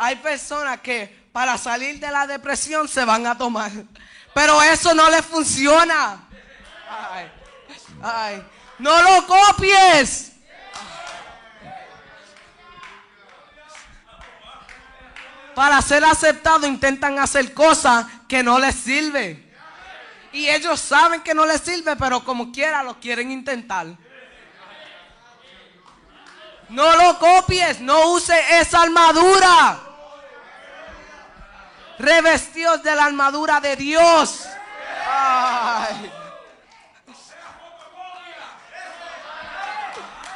Hay 0.00 0.14
personas 0.16 0.80
que 0.80 1.27
para 1.38 1.56
salir 1.56 2.00
de 2.00 2.10
la 2.10 2.26
depresión 2.26 2.88
se 2.88 3.04
van 3.04 3.24
a 3.24 3.38
tomar. 3.38 3.70
Pero 4.34 4.60
eso 4.60 4.92
no 4.92 5.08
le 5.08 5.22
funciona. 5.22 6.18
No 8.76 9.02
lo 9.02 9.24
copies. 9.24 10.32
Para 15.54 15.80
ser 15.80 16.04
aceptado 16.04 16.66
intentan 16.66 17.20
hacer 17.20 17.54
cosas 17.54 18.04
que 18.26 18.42
no 18.42 18.58
les 18.58 18.74
sirven. 18.74 19.48
Y 20.32 20.48
ellos 20.48 20.80
saben 20.80 21.20
que 21.20 21.34
no 21.34 21.46
les 21.46 21.60
sirve, 21.60 21.94
pero 21.94 22.24
como 22.24 22.50
quiera 22.50 22.82
lo 22.82 22.98
quieren 22.98 23.30
intentar. 23.30 23.86
No 26.68 26.96
lo 26.96 27.16
copies, 27.20 27.80
no 27.80 28.08
use 28.10 28.34
esa 28.58 28.82
armadura. 28.82 29.84
Revestidos 31.98 32.82
de 32.82 32.94
la 32.94 33.04
armadura 33.06 33.60
de 33.60 33.76
Dios. 33.76 34.46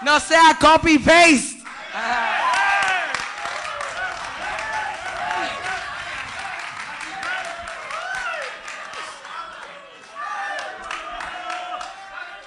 No 0.02 0.18
sea 0.18 0.56
copy 0.60 0.98
paste. 0.98 1.62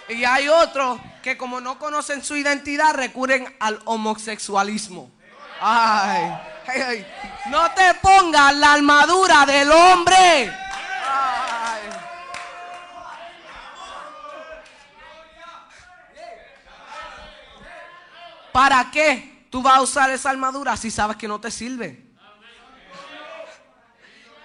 Y 0.08 0.24
hay 0.24 0.48
otros 0.48 1.00
que 1.24 1.36
como 1.38 1.60
no 1.60 1.80
conocen 1.80 2.24
su 2.24 2.36
identidad 2.36 2.94
recurren 2.94 3.56
al 3.60 3.80
homosexualismo. 3.86 5.15
Ay. 5.62 7.06
No 7.50 7.72
te 7.72 7.94
pongas 8.02 8.56
la 8.56 8.74
armadura 8.74 9.46
del 9.46 9.72
hombre. 9.72 10.52
¿Para 18.52 18.90
qué 18.92 19.48
tú 19.50 19.62
vas 19.62 19.78
a 19.78 19.82
usar 19.82 20.10
esa 20.12 20.30
armadura 20.30 20.78
si 20.78 20.90
sabes 20.90 21.18
que 21.18 21.28
no 21.28 21.40
te 21.40 21.52
sirve? 21.52 22.04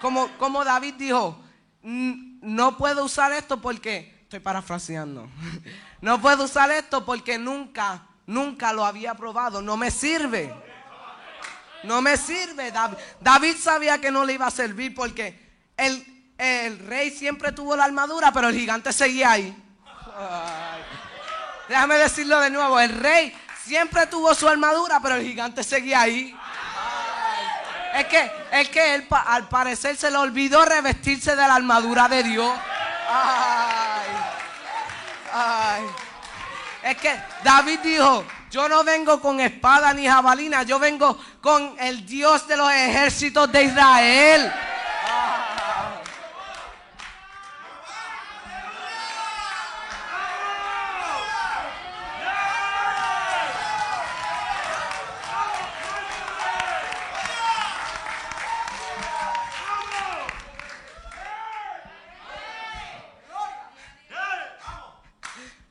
Como, 0.01 0.29
como 0.37 0.63
David 0.65 0.95
dijo, 0.95 1.39
"N- 1.83 2.37
no 2.41 2.75
puedo 2.77 3.05
usar 3.05 3.31
esto 3.31 3.61
porque, 3.61 4.19
estoy 4.23 4.39
parafraseando, 4.39 5.29
no 6.01 6.19
puedo 6.19 6.45
usar 6.45 6.71
esto 6.71 7.05
porque 7.05 7.37
nunca, 7.37 8.03
nunca 8.25 8.73
lo 8.73 8.83
había 8.85 9.13
probado, 9.13 9.61
no 9.61 9.77
me 9.77 9.91
sirve. 9.91 10.53
No 11.83 12.01
me 12.01 12.17
sirve. 12.17 12.71
David, 12.71 12.97
David 13.19 13.55
sabía 13.57 13.99
que 13.99 14.11
no 14.11 14.23
le 14.23 14.33
iba 14.33 14.47
a 14.47 14.51
servir 14.51 14.93
porque 14.93 15.39
el, 15.77 16.33
el 16.37 16.79
rey 16.79 17.11
siempre 17.11 17.51
tuvo 17.51 17.75
la 17.75 17.85
armadura, 17.85 18.31
pero 18.31 18.49
el 18.49 18.55
gigante 18.55 18.93
seguía 18.93 19.31
ahí. 19.31 19.55
Ay. 20.17 20.81
Déjame 21.67 21.95
decirlo 21.95 22.39
de 22.39 22.49
nuevo. 22.49 22.79
El 22.79 22.97
rey 22.99 23.35
siempre 23.65 24.07
tuvo 24.07 24.33
su 24.35 24.47
armadura, 24.47 24.99
pero 25.01 25.15
el 25.15 25.23
gigante 25.23 25.63
seguía 25.63 26.01
ahí. 26.01 26.35
Ay. 27.93 28.01
Es 28.01 28.07
que, 28.07 28.31
es 28.51 28.69
que 28.69 28.95
él 28.95 29.07
al 29.09 29.47
parecer 29.47 29.97
se 29.97 30.11
le 30.11 30.17
olvidó 30.17 30.65
revestirse 30.65 31.31
de 31.31 31.47
la 31.47 31.55
armadura 31.55 32.07
de 32.07 32.23
Dios. 32.23 32.53
Ay. 33.09 34.09
Ay. 35.33 35.83
Es 36.83 36.97
que 36.97 37.21
David 37.43 37.79
dijo, 37.79 38.25
yo 38.51 38.67
no 38.67 38.83
vengo 38.83 39.21
con 39.21 39.39
espada 39.39 39.93
ni 39.93 40.05
jabalina, 40.05 40.63
yo 40.63 40.77
vengo 40.77 41.17
con 41.39 41.73
el 41.79 42.05
Dios 42.05 42.45
de 42.47 42.57
los 42.57 42.69
ejércitos 42.71 43.49
de 43.49 43.63
Israel. 43.63 44.51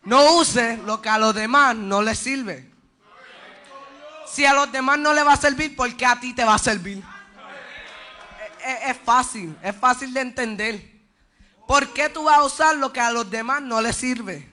No 0.03 0.39
use 0.39 0.79
lo 0.79 1.01
que 1.01 1.09
a 1.11 1.19
los 1.19 1.35
demás 1.35 1.77
no 1.77 2.03
les 2.03 2.19
sirve. 2.19 2.70
Si 4.33 4.47
a 4.47 4.53
los 4.55 4.71
demás 4.71 4.99
no 4.99 5.13
le 5.13 5.23
va 5.23 5.33
a 5.33 5.37
servir, 5.37 5.75
¿por 5.75 5.95
qué 5.97 6.07
a 6.07 6.19
ti 6.21 6.33
te 6.33 6.45
va 6.45 6.55
a 6.55 6.59
servir? 6.59 7.03
Es, 8.87 8.97
fácil, 9.05 9.57
es 9.63 9.75
fácil 9.75 10.13
de 10.13 10.21
entender. 10.21 10.91
¿Por 11.67 11.93
qué 11.93 12.09
tú 12.09 12.25
vas 12.25 12.39
a 12.39 12.45
usar 12.45 12.77
lo 12.77 12.93
que 12.93 13.01
a 13.01 13.11
los 13.11 13.29
demás 13.31 13.63
no 13.63 13.81
les 13.81 13.97
sirve? 13.97 14.49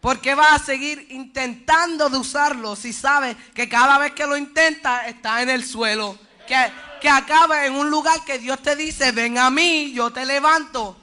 ¿Por 0.00 0.20
qué 0.20 0.34
vas 0.34 0.62
a 0.62 0.64
seguir 0.64 1.06
intentando 1.10 2.08
de 2.08 2.16
usarlo 2.16 2.76
si 2.76 2.92
sabes 2.92 3.36
que 3.54 3.68
cada 3.68 3.98
vez 3.98 4.12
que 4.12 4.26
lo 4.26 4.36
intentas 4.36 5.08
está 5.08 5.42
en 5.42 5.50
el 5.50 5.64
suelo? 5.64 6.16
Que, 6.46 6.72
que 7.00 7.08
acaba 7.08 7.66
en 7.66 7.74
un 7.74 7.90
lugar 7.90 8.24
que 8.24 8.38
Dios 8.38 8.62
te 8.62 8.76
dice, 8.76 9.10
ven 9.10 9.36
a 9.36 9.50
mí, 9.50 9.92
yo 9.92 10.12
te 10.12 10.24
levanto. 10.24 10.96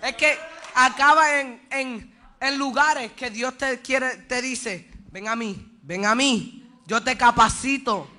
Es 0.00 0.14
que 0.14 0.38
acaba 0.74 1.40
en, 1.40 1.66
en- 1.70 2.09
en 2.40 2.58
lugares 2.58 3.12
que 3.12 3.30
Dios 3.30 3.56
te 3.58 3.80
quiere, 3.80 4.16
te 4.16 4.40
dice, 4.40 4.90
ven 5.10 5.28
a 5.28 5.36
mí, 5.36 5.78
ven 5.82 6.06
a 6.06 6.14
mí, 6.14 6.66
yo 6.86 7.02
te 7.02 7.16
capacito. 7.16 8.10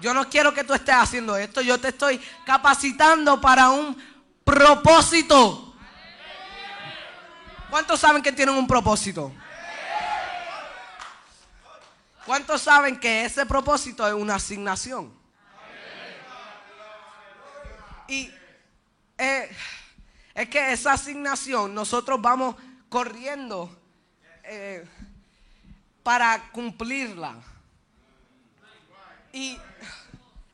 Yo 0.00 0.12
no 0.12 0.28
quiero 0.28 0.52
que 0.52 0.64
tú 0.64 0.74
estés 0.74 0.94
haciendo 0.94 1.36
esto, 1.36 1.60
yo 1.60 1.80
te 1.80 1.88
estoy 1.88 2.20
capacitando 2.44 3.40
para 3.40 3.70
un 3.70 3.96
propósito. 4.44 5.74
¿Cuántos 7.70 8.00
saben 8.00 8.22
que 8.22 8.32
tienen 8.32 8.54
un 8.54 8.66
propósito? 8.66 9.32
¿Cuántos 12.26 12.62
saben 12.62 12.98
que 12.98 13.24
ese 13.24 13.44
propósito 13.46 14.06
es 14.06 14.14
una 14.14 14.36
asignación? 14.36 15.12
Y 18.08 18.30
eh, 19.18 19.56
es 20.34 20.48
que 20.48 20.72
esa 20.72 20.92
asignación 20.92 21.74
nosotros 21.74 22.20
vamos 22.20 22.56
corriendo 22.94 23.76
eh, 24.44 24.86
para 26.04 26.52
cumplirla. 26.52 27.42
Y 29.32 29.58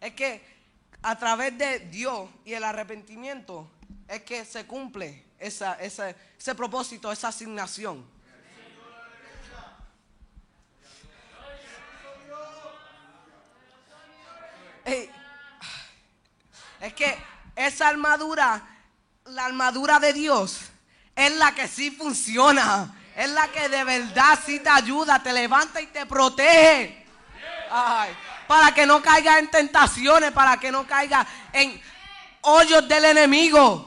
es 0.00 0.14
que 0.14 0.42
a 1.02 1.18
través 1.18 1.58
de 1.58 1.80
Dios 1.80 2.30
y 2.46 2.54
el 2.54 2.64
arrepentimiento 2.64 3.70
es 4.08 4.22
que 4.22 4.46
se 4.46 4.66
cumple 4.66 5.22
esa, 5.38 5.74
ese 5.74 6.54
propósito, 6.54 7.12
esa 7.12 7.28
asignación. 7.28 8.06
Es 16.80 16.94
que 16.94 17.18
esa 17.54 17.86
armadura, 17.86 18.66
la 19.26 19.44
armadura 19.44 20.00
de 20.00 20.14
Dios, 20.14 20.69
es 21.20 21.36
la 21.36 21.54
que 21.54 21.68
sí 21.68 21.90
funciona. 21.90 22.94
Es 23.14 23.30
la 23.30 23.48
que 23.48 23.68
de 23.68 23.84
verdad 23.84 24.38
sí 24.44 24.60
te 24.60 24.70
ayuda, 24.70 25.22
te 25.22 25.32
levanta 25.32 25.80
y 25.80 25.86
te 25.88 26.06
protege. 26.06 27.04
Para 28.46 28.72
que 28.72 28.86
no 28.86 29.02
caiga 29.02 29.38
en 29.38 29.50
tentaciones, 29.50 30.32
para 30.32 30.56
que 30.56 30.72
no 30.72 30.86
caiga 30.86 31.26
en 31.52 31.80
hoyos 32.40 32.88
del 32.88 33.04
enemigo. 33.04 33.86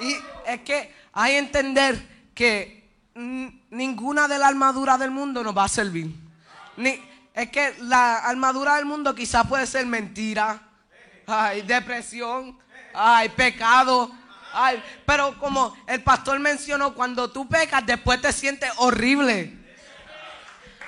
Y 0.00 0.16
es 0.46 0.60
que 0.62 0.94
hay 1.12 1.32
que 1.32 1.38
entender 1.38 2.09
que 2.40 2.88
ninguna 3.68 4.26
de 4.26 4.38
las 4.38 4.48
armaduras 4.48 4.98
del 4.98 5.10
mundo 5.10 5.42
nos 5.44 5.54
va 5.54 5.64
a 5.64 5.68
servir. 5.68 6.06
Ni- 6.78 6.98
es 7.34 7.50
que 7.50 7.74
la 7.80 8.16
armadura 8.16 8.76
del 8.76 8.86
mundo 8.86 9.14
quizás 9.14 9.46
puede 9.46 9.66
ser 9.66 9.84
mentira, 9.84 10.58
ay, 11.26 11.60
depresión, 11.60 12.58
ay, 12.94 13.28
pecado. 13.28 14.10
Ay, 14.54 14.82
pero 15.04 15.38
como 15.38 15.76
el 15.86 16.02
pastor 16.02 16.38
mencionó, 16.40 16.94
cuando 16.94 17.30
tú 17.30 17.46
pecas, 17.46 17.84
después 17.84 18.22
te 18.22 18.32
sientes 18.32 18.70
horrible. 18.78 19.54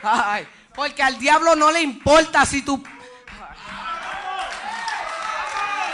Ay, 0.02 0.48
porque 0.74 1.02
al 1.02 1.18
diablo 1.18 1.54
no 1.54 1.70
le 1.70 1.82
importa 1.82 2.46
si 2.46 2.62
tú. 2.62 2.82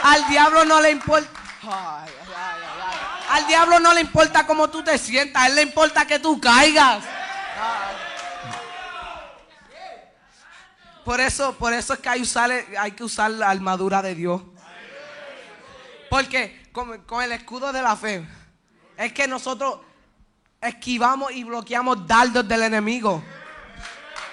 Al 0.05 0.29
diablo 0.29 0.65
no 0.65 0.81
le 0.81 0.93
importa. 0.93 1.29
Ay. 1.65 2.11
Al 3.31 3.47
diablo 3.47 3.79
no 3.81 3.95
le 3.95 4.01
importa 4.01 4.47
cómo 4.47 4.69
tú 4.71 4.83
te 4.83 4.97
sientas, 4.99 5.47
él 5.47 5.57
le 5.57 5.63
importa 5.63 6.07
que 6.07 6.19
tú 6.19 6.41
caigas. 6.41 7.05
Por 11.05 11.21
eso, 11.21 11.55
por 11.55 11.73
eso 11.73 11.95
es 11.95 12.01
que 12.01 12.09
hay, 12.09 12.93
que 12.93 13.05
usar 13.05 13.31
la 13.31 13.51
armadura 13.51 14.03
de 14.03 14.15
Dios. 14.15 14.43
Porque 16.11 16.69
con, 16.73 17.03
con 17.05 17.23
el 17.23 17.33
escudo 17.33 17.73
de 17.73 17.83
la 17.83 17.97
fe 17.97 18.27
es 18.97 19.13
que 19.13 19.27
nosotros 19.27 19.81
esquivamos 20.61 21.33
y 21.33 21.45
bloqueamos 21.45 22.07
dardos 22.07 22.47
del 22.47 22.63
enemigo. 22.63 23.23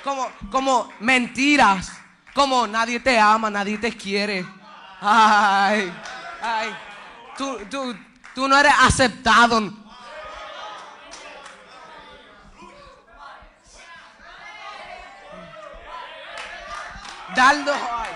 Como, 0.03 0.29
como 0.51 0.89
mentiras. 0.99 1.91
Como 2.34 2.67
nadie 2.67 2.99
te 2.99 3.17
ama, 3.17 3.49
nadie 3.49 3.77
te 3.77 3.95
quiere. 3.95 4.45
Ay, 4.99 5.91
ay. 6.41 6.75
Tú, 7.38 7.58
tú, 7.69 7.95
tú 8.35 8.47
no 8.49 8.59
eres 8.59 8.73
aceptado. 8.81 9.71
Dardos, 17.33 17.75
ay, 17.75 18.09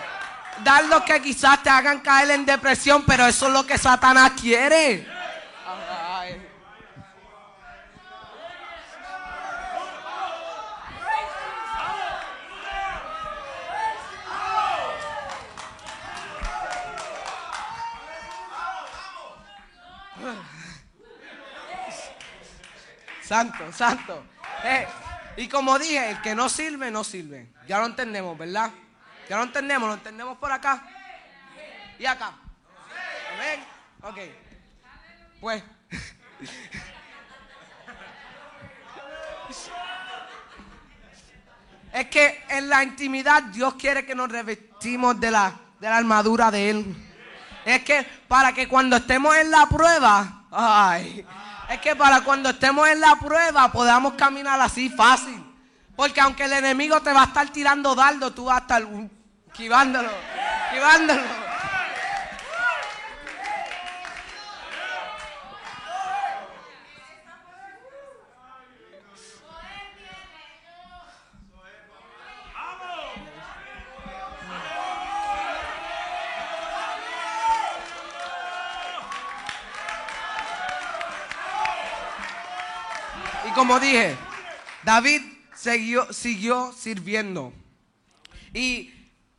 dardos 0.64 1.04
que 1.04 1.22
quizás 1.22 1.64
te 1.64 1.70
hagan 1.70 2.00
caer 2.00 2.32
en 2.32 2.46
depresión, 2.46 3.04
pero 3.06 3.26
eso 3.26 3.48
es 3.48 3.54
lo 3.54 3.66
que 3.66 3.78
Satanás 3.78 4.32
quiere. 4.40 5.08
Ay. 5.66 6.50
Santo, 23.30 23.72
santo. 23.72 24.24
Eh, 24.64 24.88
y 25.38 25.48
como 25.48 25.78
dije, 25.78 26.10
el 26.10 26.22
que 26.22 26.34
no 26.34 26.50
sirve, 26.50 26.90
no 26.90 27.04
sirve. 27.04 27.48
Ya 27.68 27.78
lo 27.78 27.86
entendemos, 27.86 28.36
¿verdad? 28.36 28.72
Ya 29.30 29.38
lo 29.38 29.44
entendemos, 29.44 29.88
lo 29.88 29.94
entendemos 29.94 30.36
por 30.40 30.52
acá. 30.52 30.84
Y 32.00 32.08
acá. 32.08 32.34
Amén. 33.36 33.64
Ok. 34.02 34.18
Pues. 35.40 35.64
Es 41.92 42.06
que 42.06 42.44
en 42.50 42.70
la 42.70 42.84
intimidad 42.84 43.42
Dios 43.46 43.74
quiere 43.74 44.06
que 44.06 44.14
nos 44.14 44.32
revestimos 44.32 45.20
de 45.20 45.32
la, 45.32 45.52
de 45.80 45.90
la 45.90 45.98
armadura 45.98 46.52
de 46.52 46.70
Él. 46.70 47.10
Es 47.66 47.84
que 47.84 48.06
para 48.28 48.54
que 48.54 48.68
cuando 48.68 48.98
estemos 48.98 49.36
en 49.36 49.50
la 49.50 49.66
prueba, 49.66 50.44
ay, 50.52 51.26
es 51.70 51.80
que 51.82 51.96
para 51.96 52.22
cuando 52.22 52.50
estemos 52.50 52.88
en 52.88 53.00
la 53.00 53.16
prueba 53.16 53.72
podamos 53.72 54.14
caminar 54.14 54.60
así 54.60 54.90
fácil. 54.90 55.46
Porque 55.96 56.20
aunque 56.20 56.46
el 56.46 56.54
enemigo 56.54 57.02
te 57.02 57.14
va 57.14 57.24
a 57.24 57.26
estar 57.26 57.50
tirando 57.50 57.94
dardo, 57.94 58.32
tú 58.32 58.46
vas 58.46 58.58
a 58.58 58.62
estar 58.62 58.84
esquivándolo, 59.48 60.10
esquivándolo. 60.68 61.22
Dije, 83.90 84.18
David 84.84 85.22
siguió, 85.56 86.74
sirviendo. 86.74 87.52
Y 88.54 88.94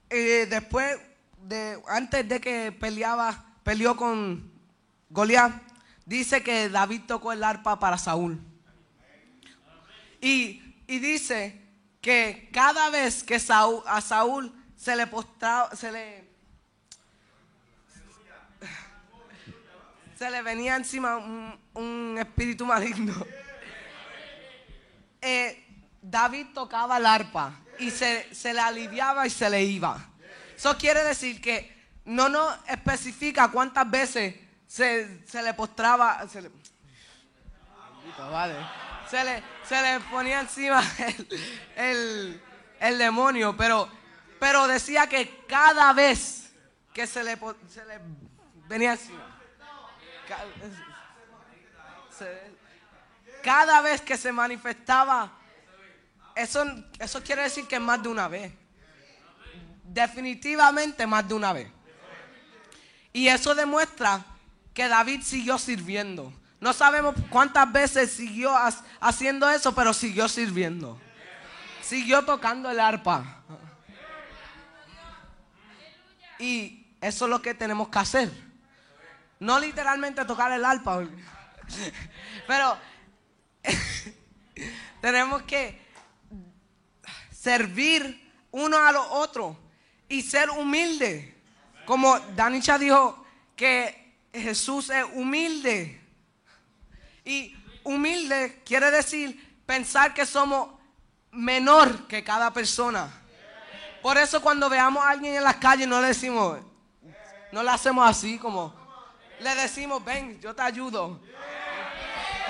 eh, 0.08 0.46
después, 0.50 0.98
de, 1.42 1.80
antes 1.86 2.28
de 2.28 2.40
que 2.40 2.72
peleaba, 2.72 3.44
peleó 3.62 3.96
con 3.96 4.50
Goliat, 5.08 5.52
dice 6.04 6.42
que 6.42 6.68
David 6.68 7.02
tocó 7.06 7.32
el 7.32 7.44
arpa 7.44 7.78
para 7.78 7.96
Saúl. 7.96 8.40
Y, 10.20 10.62
y 10.86 10.98
dice 10.98 11.60
que 12.00 12.50
cada 12.52 12.90
vez 12.90 13.22
que 13.22 13.38
Saúl, 13.38 13.82
a 13.86 14.00
Saúl 14.00 14.52
se 14.76 14.96
le 14.96 15.06
postraba, 15.06 15.74
se 15.76 15.92
le, 15.92 16.28
se 20.18 20.30
le 20.30 20.42
venía 20.42 20.76
encima 20.76 21.18
un 21.74 22.16
espíritu 22.18 22.66
maligno. 22.66 23.14
Eh, 25.20 25.66
David 26.02 26.46
tocaba 26.54 26.96
el 26.96 27.06
arpa 27.06 27.52
y 27.78 27.90
se, 27.90 28.34
se, 28.34 28.54
le 28.54 28.60
aliviaba 28.60 29.26
y 29.26 29.30
se 29.30 29.50
le 29.50 29.62
iba. 29.62 29.98
Eso 30.56 30.76
quiere 30.76 31.02
decir 31.04 31.40
que 31.40 31.80
no 32.04 32.28
nos 32.28 32.56
especifica 32.66 33.48
cuántas 33.48 33.90
veces 33.90 34.34
se, 34.66 35.26
se 35.26 35.42
le 35.42 35.54
postraba, 35.54 36.26
se 36.28 36.42
le, 36.42 36.50
se 39.08 39.24
le, 39.24 39.42
se 39.68 39.82
le 39.82 40.00
ponía 40.10 40.40
encima 40.40 40.82
el, 40.98 41.28
el, 41.76 42.42
el, 42.80 42.98
demonio, 42.98 43.56
pero, 43.56 43.88
pero 44.38 44.66
decía 44.66 45.08
que 45.08 45.44
cada 45.46 45.92
vez 45.92 46.52
que 46.92 47.06
se 47.06 47.24
le, 47.24 47.38
se 47.68 47.84
le 47.84 48.00
venía 48.68 48.92
encima, 48.92 49.38
se, 52.16 52.59
cada 53.42 53.80
vez 53.80 54.00
que 54.00 54.16
se 54.16 54.32
manifestaba, 54.32 55.32
eso, 56.34 56.64
eso 56.98 57.22
quiere 57.22 57.42
decir 57.42 57.66
que 57.66 57.78
más 57.78 58.02
de 58.02 58.08
una 58.08 58.28
vez. 58.28 58.52
Definitivamente 59.84 61.06
más 61.06 61.26
de 61.26 61.34
una 61.34 61.52
vez. 61.52 61.70
Y 63.12 63.28
eso 63.28 63.54
demuestra 63.54 64.24
que 64.72 64.88
David 64.88 65.22
siguió 65.22 65.58
sirviendo. 65.58 66.32
No 66.60 66.72
sabemos 66.72 67.14
cuántas 67.30 67.70
veces 67.72 68.12
siguió 68.12 68.52
haciendo 69.00 69.48
eso, 69.48 69.74
pero 69.74 69.92
siguió 69.92 70.28
sirviendo. 70.28 71.00
Siguió 71.82 72.24
tocando 72.24 72.70
el 72.70 72.78
arpa. 72.78 73.42
Y 76.38 76.86
eso 77.00 77.24
es 77.24 77.30
lo 77.30 77.42
que 77.42 77.54
tenemos 77.54 77.88
que 77.88 77.98
hacer. 77.98 78.30
No 79.38 79.58
literalmente 79.58 80.24
tocar 80.24 80.52
el 80.52 80.64
arpa. 80.64 81.02
Pero 82.46 82.76
tenemos 85.00 85.42
que 85.42 85.80
servir 87.30 88.32
uno 88.50 88.78
a 88.78 88.92
los 88.92 89.06
otros 89.10 89.56
y 90.08 90.22
ser 90.22 90.50
humilde. 90.50 91.36
Como 91.86 92.18
Danicha 92.36 92.78
dijo 92.78 93.24
que 93.56 94.14
Jesús 94.32 94.90
es 94.90 95.04
humilde. 95.14 96.00
Y 97.24 97.56
humilde 97.84 98.62
quiere 98.64 98.90
decir 98.90 99.62
pensar 99.66 100.14
que 100.14 100.26
somos 100.26 100.70
menor 101.30 102.06
que 102.06 102.22
cada 102.24 102.52
persona. 102.52 103.10
Por 104.02 104.16
eso 104.18 104.40
cuando 104.40 104.68
veamos 104.68 105.04
a 105.04 105.10
alguien 105.10 105.34
en 105.34 105.44
las 105.44 105.56
calles 105.56 105.86
no 105.86 106.00
le 106.00 106.08
decimos, 106.08 106.58
no 107.52 107.62
le 107.62 107.70
hacemos 107.70 108.08
así 108.08 108.38
como, 108.38 108.74
le 109.40 109.54
decimos, 109.54 110.04
ven, 110.04 110.40
yo 110.40 110.54
te 110.54 110.62
ayudo. 110.62 111.20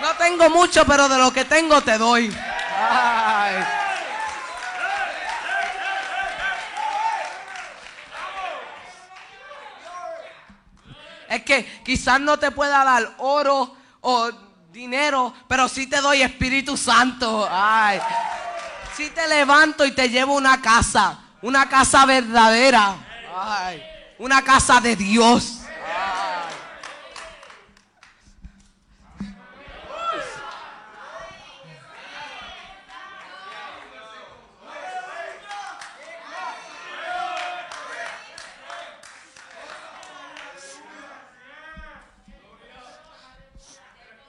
No 0.00 0.14
tengo 0.16 0.48
mucho, 0.50 0.84
pero 0.86 1.08
de 1.08 1.18
lo 1.18 1.32
que 1.32 1.44
tengo 1.44 1.80
te 1.82 1.98
doy. 1.98 2.34
Ay. 2.78 3.64
Es 11.28 11.42
que 11.44 11.82
quizás 11.84 12.18
no 12.20 12.38
te 12.38 12.50
pueda 12.50 12.82
dar 12.82 13.14
oro 13.18 13.76
o 14.00 14.30
dinero, 14.72 15.32
pero 15.46 15.68
sí 15.68 15.86
te 15.86 16.00
doy 16.00 16.22
Espíritu 16.22 16.76
Santo. 16.76 17.48
Ay. 17.50 18.00
Sí 18.96 19.10
te 19.10 19.28
levanto 19.28 19.84
y 19.84 19.92
te 19.92 20.08
llevo 20.08 20.34
una 20.34 20.60
casa, 20.60 21.18
una 21.42 21.68
casa 21.68 22.04
verdadera. 22.06 22.96
Ay. 23.36 23.82
Una 24.18 24.42
casa 24.42 24.80
de 24.80 24.96
Dios. 24.96 25.59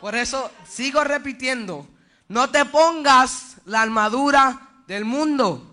Por 0.02 0.16
eso 0.16 0.52
sigo 0.68 1.04
repitiendo, 1.04 1.88
no 2.28 2.50
te 2.50 2.66
pongas 2.66 3.58
la 3.66 3.84
armadura 3.84 4.70
del 4.88 5.06
mundo. 5.06 5.68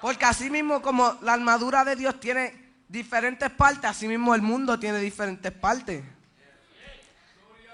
Porque 0.00 0.24
así 0.24 0.50
mismo 0.50 0.82
como 0.82 1.16
la 1.22 1.34
armadura 1.34 1.84
de 1.84 1.94
Dios 1.94 2.18
tiene 2.18 2.74
diferentes 2.88 3.48
partes, 3.50 3.84
así 3.84 4.08
mismo 4.08 4.34
el 4.34 4.42
mundo 4.42 4.80
tiene 4.80 4.98
diferentes 4.98 5.52
partes. 5.52 6.02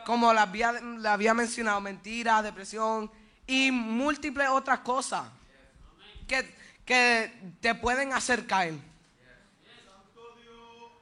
Como 0.04 0.32
la 0.34 0.42
había, 0.42 0.74
había 1.06 1.32
mencionado, 1.32 1.80
mentira, 1.80 2.42
depresión 2.42 3.10
y 3.46 3.70
múltiples 3.70 4.48
otras 4.50 4.80
cosas 4.80 5.24
que, 6.28 6.54
que 6.84 7.32
te 7.60 7.74
pueden 7.74 8.12
hacer 8.12 8.46
caer. 8.46 8.74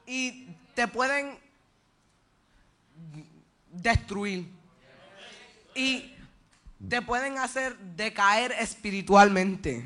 Y 0.07 0.47
te 0.73 0.87
pueden 0.87 1.48
destruir. 3.71 4.47
Y 5.75 6.15
te 6.87 7.01
pueden 7.01 7.37
hacer 7.37 7.77
decaer 7.77 8.51
espiritualmente. 8.53 9.85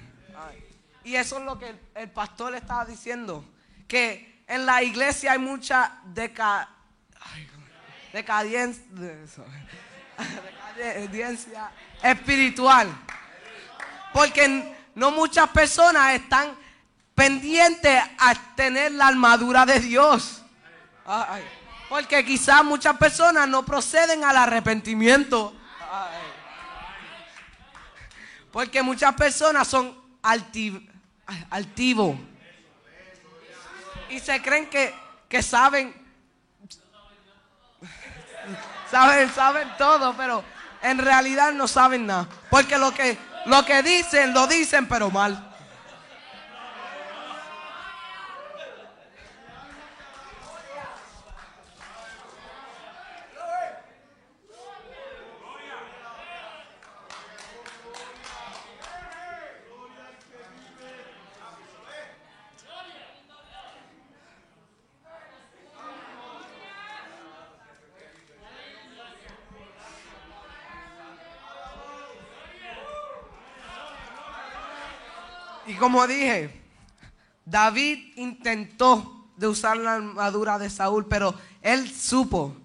Y 1.03 1.15
eso 1.15 1.37
es 1.37 1.43
lo 1.43 1.59
que 1.59 1.75
el, 1.95 2.09
pastor 2.11 2.55
estaba 2.55 2.85
diciendo. 2.85 3.43
Que 3.87 4.43
en 4.47 4.65
la 4.65 4.81
iglesia 4.83 5.33
hay 5.33 5.39
mucha 5.39 5.99
deca, 6.05 6.69
decadencia, 8.13 8.81
espiritual. 12.01 12.87
Porque 14.13 14.75
no 14.95 15.11
muchas 15.11 15.49
personas 15.49 16.13
están 16.13 16.55
pendientes 17.15 18.01
a 18.17 18.33
tener 18.55 18.93
la 18.93 19.07
armadura 19.07 19.65
de 19.65 19.79
Dios. 19.79 20.43
Porque 21.93 22.25
quizás 22.25 22.65
muchas 22.65 22.97
personas 22.97 23.47
no 23.47 23.63
proceden 23.63 24.23
al 24.23 24.35
arrepentimiento. 24.35 25.53
Porque 28.51 28.81
muchas 28.81 29.13
personas 29.13 29.67
son 29.67 29.95
altivos. 30.23 32.17
Y 34.09 34.19
se 34.19 34.41
creen 34.41 34.71
que, 34.71 34.91
que 35.29 35.43
saben. 35.43 35.93
saben, 38.89 39.31
saben 39.31 39.71
todo, 39.77 40.17
pero 40.17 40.43
en 40.81 40.97
realidad 40.97 41.53
no 41.53 41.67
saben 41.67 42.07
nada. 42.07 42.27
Porque 42.49 42.79
lo 42.79 42.91
que, 42.91 43.19
lo 43.45 43.63
que 43.65 43.83
dicen, 43.83 44.33
lo 44.33 44.47
dicen, 44.47 44.87
pero 44.87 45.11
mal. 45.11 45.52
Como 75.83 76.07
dije, 76.07 76.49
David 77.43 78.13
intentó 78.15 79.27
de 79.35 79.49
usar 79.49 79.75
la 79.75 79.95
armadura 79.95 80.57
de 80.57 80.69
Saúl, 80.69 81.05
pero 81.09 81.35
él 81.61 81.91
supo 81.93 82.55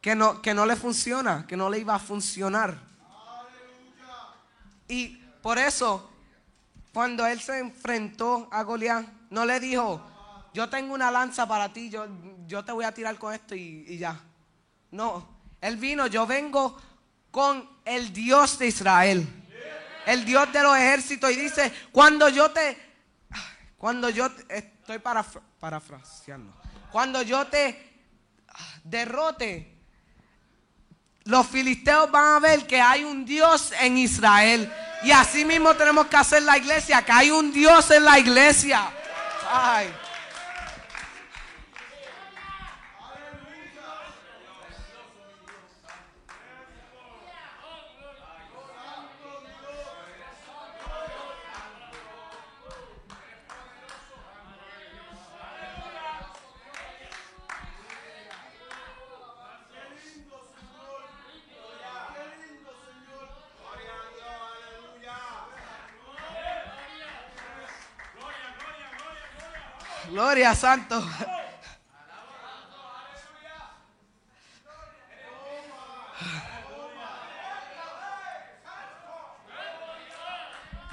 que 0.00 0.16
no, 0.16 0.42
que 0.42 0.54
no 0.54 0.66
le 0.66 0.74
funciona, 0.74 1.46
que 1.46 1.56
no 1.56 1.70
le 1.70 1.78
iba 1.78 1.94
a 1.94 2.00
funcionar. 2.00 2.76
Y 4.88 5.18
por 5.40 5.56
eso, 5.56 6.10
cuando 6.92 7.24
él 7.24 7.40
se 7.40 7.60
enfrentó 7.60 8.48
a 8.50 8.64
Goliat, 8.64 9.06
no 9.30 9.44
le 9.44 9.60
dijo, 9.60 10.04
yo 10.52 10.68
tengo 10.68 10.94
una 10.94 11.12
lanza 11.12 11.46
para 11.46 11.72
ti, 11.72 11.90
yo, 11.90 12.08
yo 12.48 12.64
te 12.64 12.72
voy 12.72 12.86
a 12.86 12.92
tirar 12.92 13.16
con 13.18 13.32
esto 13.32 13.54
y, 13.54 13.84
y 13.86 13.98
ya. 13.98 14.20
No, 14.90 15.24
él 15.60 15.76
vino, 15.76 16.08
yo 16.08 16.26
vengo 16.26 16.76
con 17.30 17.68
el 17.84 18.12
Dios 18.12 18.58
de 18.58 18.66
Israel 18.66 19.43
el 20.06 20.24
Dios 20.24 20.52
de 20.52 20.62
los 20.62 20.76
ejércitos, 20.76 21.30
y 21.30 21.36
dice, 21.36 21.72
cuando 21.92 22.28
yo 22.28 22.50
te, 22.50 22.78
cuando 23.78 24.08
yo 24.10 24.30
te- 24.30 24.58
estoy 24.58 24.98
parafra- 24.98 25.42
parafraseando, 25.60 26.52
cuando 26.90 27.22
yo 27.22 27.46
te 27.46 27.92
derrote, 28.84 29.70
los 31.24 31.46
filisteos 31.46 32.10
van 32.10 32.36
a 32.36 32.38
ver 32.38 32.66
que 32.66 32.80
hay 32.80 33.02
un 33.02 33.24
Dios 33.24 33.72
en 33.80 33.96
Israel. 33.96 34.70
Y 35.02 35.10
así 35.10 35.44
mismo 35.44 35.74
tenemos 35.74 36.06
que 36.06 36.16
hacer 36.16 36.42
la 36.42 36.56
iglesia, 36.58 37.02
que 37.02 37.12
hay 37.12 37.30
un 37.30 37.50
Dios 37.52 37.90
en 37.90 38.04
la 38.04 38.18
iglesia. 38.18 38.90
Ay. 39.50 39.92
Gloria 70.34 70.54
Santo. 70.56 71.00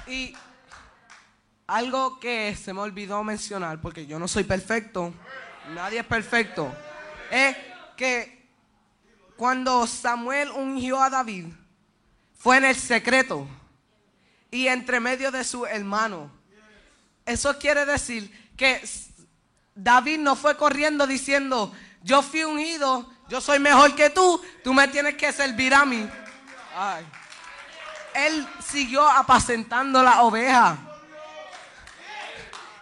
Y 0.06 0.36
algo 1.66 2.20
que 2.20 2.54
se 2.54 2.72
me 2.72 2.82
olvidó 2.82 3.24
mencionar, 3.24 3.80
porque 3.80 4.06
yo 4.06 4.20
no 4.20 4.28
soy 4.28 4.44
perfecto, 4.44 5.12
nadie 5.74 5.98
es 5.98 6.06
perfecto, 6.06 6.72
es 7.28 7.56
que 7.96 8.48
cuando 9.36 9.88
Samuel 9.88 10.52
ungió 10.52 11.02
a 11.02 11.10
David, 11.10 11.46
fue 12.38 12.58
en 12.58 12.66
el 12.66 12.76
secreto 12.76 13.48
y 14.52 14.68
entre 14.68 15.00
medio 15.00 15.32
de 15.32 15.42
su 15.42 15.66
hermano. 15.66 16.30
Eso 17.26 17.58
quiere 17.58 17.84
decir 17.84 18.52
que 18.56 18.80
David 19.74 20.18
no 20.18 20.36
fue 20.36 20.56
corriendo 20.56 21.06
diciendo, 21.06 21.72
yo 22.02 22.22
fui 22.22 22.44
ungido, 22.44 23.10
yo 23.28 23.40
soy 23.40 23.58
mejor 23.58 23.94
que 23.94 24.10
tú, 24.10 24.40
tú 24.62 24.74
me 24.74 24.88
tienes 24.88 25.14
que 25.16 25.32
servir 25.32 25.74
a 25.74 25.84
mí. 25.84 26.08
Ay. 26.76 27.06
Él 28.14 28.46
siguió 28.60 29.08
apacentando 29.08 30.02
la 30.02 30.22
oveja. 30.22 30.76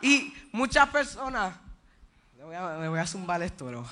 Y 0.00 0.34
muchas 0.52 0.88
personas, 0.88 1.54
le 2.36 2.44
voy 2.44 2.54
a, 2.56 2.78
le 2.78 2.88
voy 2.88 2.98
a 2.98 3.06
zumbar 3.06 3.42
esto, 3.42 3.66
bro. 3.66 3.86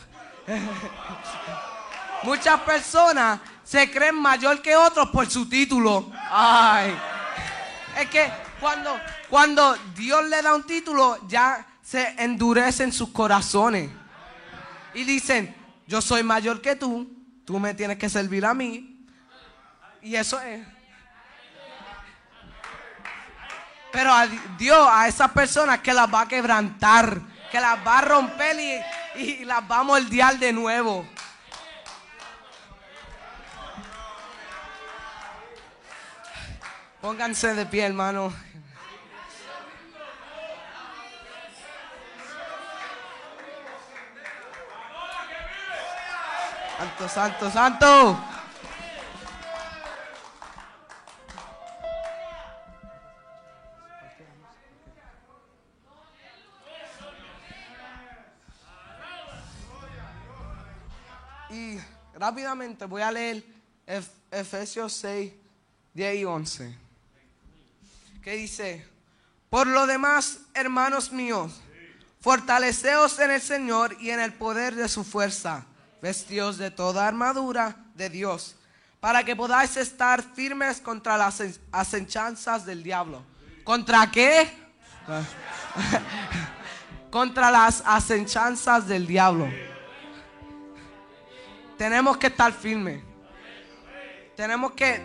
Muchas 2.24 2.60
personas 2.62 3.38
se 3.62 3.88
creen 3.90 4.16
mayor 4.16 4.60
que 4.60 4.74
otros 4.74 5.10
por 5.10 5.30
su 5.30 5.48
título. 5.48 6.10
Ay. 6.30 6.98
Es 7.96 8.10
que 8.10 8.32
cuando, 8.60 8.98
cuando 9.28 9.76
Dios 9.94 10.24
le 10.26 10.42
da 10.42 10.54
un 10.54 10.64
título, 10.64 11.18
ya 11.28 11.64
se 11.88 12.22
endurecen 12.22 12.92
sus 12.92 13.08
corazones. 13.08 13.90
Y 14.92 15.04
dicen, 15.04 15.56
yo 15.86 16.02
soy 16.02 16.22
mayor 16.22 16.60
que 16.60 16.76
tú, 16.76 17.10
tú 17.46 17.58
me 17.58 17.72
tienes 17.72 17.96
que 17.96 18.10
servir 18.10 18.44
a 18.44 18.52
mí. 18.52 19.06
Y 20.02 20.14
eso 20.14 20.38
es. 20.38 20.66
Pero 23.90 24.12
a 24.12 24.26
Di- 24.26 24.38
Dios, 24.58 24.86
a 24.90 25.08
esas 25.08 25.30
personas 25.30 25.78
que 25.78 25.94
las 25.94 26.12
va 26.12 26.20
a 26.22 26.28
quebrantar, 26.28 27.22
que 27.50 27.58
las 27.58 27.78
va 27.86 28.00
a 28.00 28.02
romper 28.02 28.84
y, 29.16 29.22
y 29.22 29.44
las 29.46 29.62
va 29.62 29.78
a 29.78 29.82
moldear 29.82 30.38
de 30.38 30.52
nuevo. 30.52 31.08
Pónganse 37.00 37.54
de 37.54 37.64
pie, 37.66 37.84
hermano. 37.86 38.32
Santo, 46.78 47.08
santo, 47.08 47.50
santo. 47.50 48.18
Y 61.50 61.78
rápidamente 62.14 62.84
voy 62.84 63.02
a 63.02 63.10
leer 63.10 63.44
Ef- 63.86 64.10
Efesios 64.30 64.92
6, 64.94 65.32
10 65.94 66.16
y 66.16 66.24
11. 66.24 66.74
Que 68.22 68.32
dice, 68.34 68.86
por 69.48 69.66
lo 69.66 69.86
demás, 69.86 70.40
hermanos 70.54 71.10
míos, 71.12 71.60
fortaleceos 72.20 73.18
en 73.20 73.30
el 73.30 73.40
Señor 73.40 73.96
y 74.00 74.10
en 74.10 74.20
el 74.20 74.34
poder 74.34 74.74
de 74.74 74.88
su 74.88 75.04
fuerza, 75.04 75.64
vestidos 76.00 76.58
de 76.58 76.70
toda 76.70 77.06
armadura 77.06 77.76
de 77.94 78.10
Dios, 78.10 78.56
para 79.00 79.24
que 79.24 79.36
podáis 79.36 79.76
estar 79.76 80.22
firmes 80.22 80.80
contra 80.80 81.16
las 81.16 81.42
acenchanzas 81.72 82.64
del 82.64 82.82
diablo. 82.82 83.22
¿Contra 83.64 84.10
qué? 84.10 84.50
contra 87.10 87.50
las 87.50 87.82
acenchanzas 87.86 88.86
del 88.86 89.06
diablo. 89.06 89.48
Tenemos 91.76 92.16
que 92.16 92.26
estar 92.26 92.52
firmes. 92.52 93.02
Tenemos 94.36 94.72
que 94.72 95.00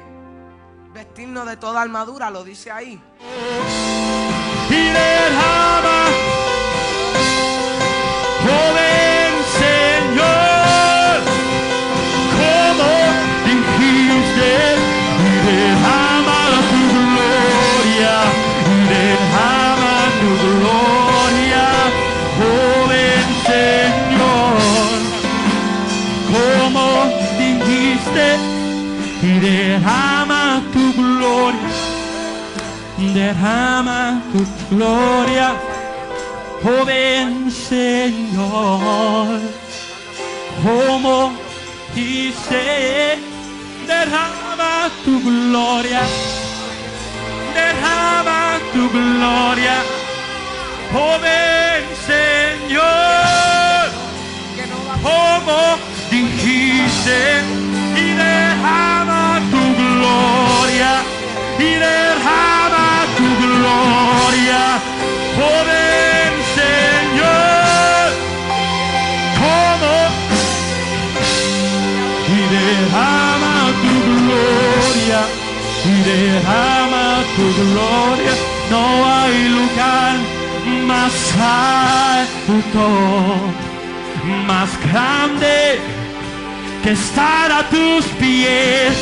vestirnos 0.93 1.47
de 1.47 1.57
toda 1.57 1.81
armadura, 1.81 2.29
lo 2.29 2.43
dice 2.43 2.71
ahí. 2.71 3.01
Derrama 33.23 34.21
tu 34.31 34.39
gloria, 34.75 35.49
joven 36.61 37.49
Señor, 37.69 39.39
como 40.61 41.31
dijiste, 41.95 43.17
derrama 43.87 44.89
tu 45.05 45.13
gloria, 45.29 46.01
derrama 47.57 48.41
tu 48.73 48.83
gloria, 48.97 49.77
oh 50.93 51.15
ven 51.23 51.83
Señor, 52.11 53.83
como 55.07 55.59
dijiste, 56.11 57.19
y 58.03 58.05
derrama 58.23 59.39
tu 59.51 59.61
gloria, 59.81 60.93
y 61.59 61.69
derrama 61.85 62.62
gloria, 63.73 64.63
oh 65.45 65.59
ven 65.67 66.33
Señor, 66.57 68.05
como 69.39 69.93
y 72.35 72.39
derrama 72.55 73.55
tu 73.83 73.93
gloria, 74.19 75.21
y 75.85 75.95
derrama 76.09 77.05
tu 77.35 77.45
gloria. 77.61 78.33
No 78.71 78.83
hay 79.05 79.35
lugar 79.49 80.15
más 80.87 81.15
alto, 81.37 82.85
más 84.47 84.69
grande 84.87 85.79
que 86.83 86.91
estar 86.91 87.51
a 87.51 87.61
tus 87.69 88.05
pies, 88.19 88.93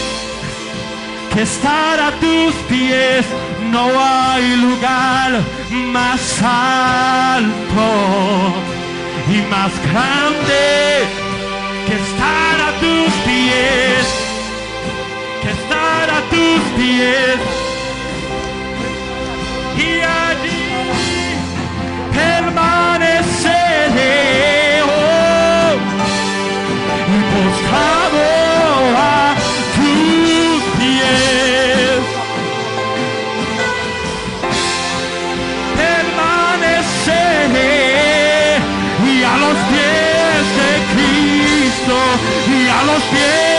que 1.34 1.42
estar 1.42 2.00
a 2.00 2.12
tus 2.20 2.54
pies. 2.70 3.26
No 3.72 3.90
hay 4.00 4.56
lugar 4.58 5.42
más 5.94 6.42
alto 6.42 7.90
y 9.30 9.42
más 9.50 9.72
grande 9.90 11.06
que 11.88 11.94
estar 11.94 12.56
a 12.68 12.72
tus 12.84 13.12
pies, 13.28 14.06
que 15.42 15.50
estar 15.60 16.10
a 16.10 16.22
tus 16.34 16.62
pies. 16.78 17.38
Y 19.78 19.92
allí 20.26 20.66
permaneceré 22.14 23.61
y 43.10 43.51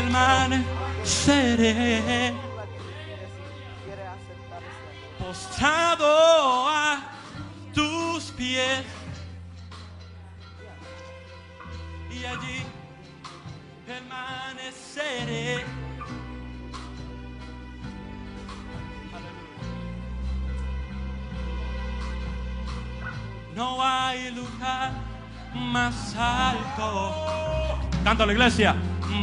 permaneceré 0.00 2.32
postrado 5.18 6.68
a 6.68 7.02
tus 7.74 8.30
pies 8.32 8.84
y 12.10 12.24
allí 12.24 12.64
permaneceré. 13.86 15.64
No 23.54 23.82
hay 23.82 24.30
lugar 24.30 25.09
más 25.54 26.16
alto. 26.16 27.14
Canta 28.04 28.26
la 28.26 28.32
iglesia. 28.32 28.74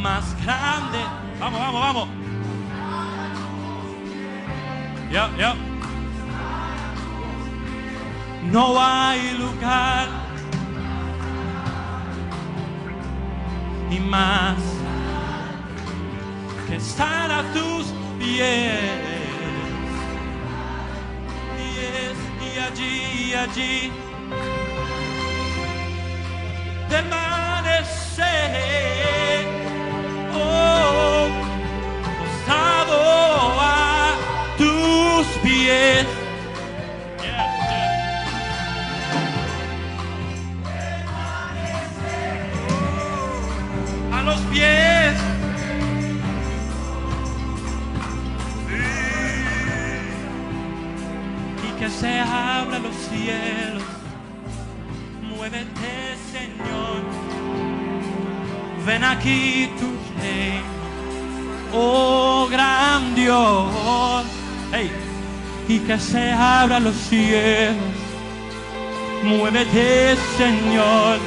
Más 0.02 0.36
grande. 0.44 1.00
Vamos, 1.40 1.60
vamos, 1.60 1.82
vamos. 1.82 2.10
Ya, 5.12 5.30
ya. 5.38 5.56
No 8.52 8.82
hay 8.82 9.38
lugar 9.38 10.08
y 13.90 14.00
más 14.00 14.58
que 16.68 16.76
estar 16.76 17.32
a 17.32 17.44
tus 17.54 17.88
pies. 18.20 18.80
Y 22.56 22.60
allí, 22.60 23.30
y 23.30 23.34
allí 23.34 24.07
permanecer. 26.90 28.26
Oh, 30.34 31.28
postrado 32.20 33.00
a 33.60 34.16
tus 34.58 35.28
pies. 35.44 36.06
A 44.14 44.22
los 44.24 44.40
pies. 44.52 45.16
Y 51.68 51.80
que 51.80 51.90
se 51.90 52.20
abran 52.20 52.84
los 52.84 52.96
cielos. 52.96 53.84
Muévete. 55.22 56.07
Ven 58.88 59.04
aquí 59.04 59.70
tu 59.78 59.88
reino. 60.22 60.64
Oh 61.74 62.48
gran 62.50 63.14
Dios. 63.16 64.24
Y 65.68 65.80
que 65.80 66.00
se 66.00 66.32
abran 66.32 66.86
los 66.86 66.96
cielos. 66.96 67.76
Muévete, 69.26 70.16
Señor. 70.38 71.18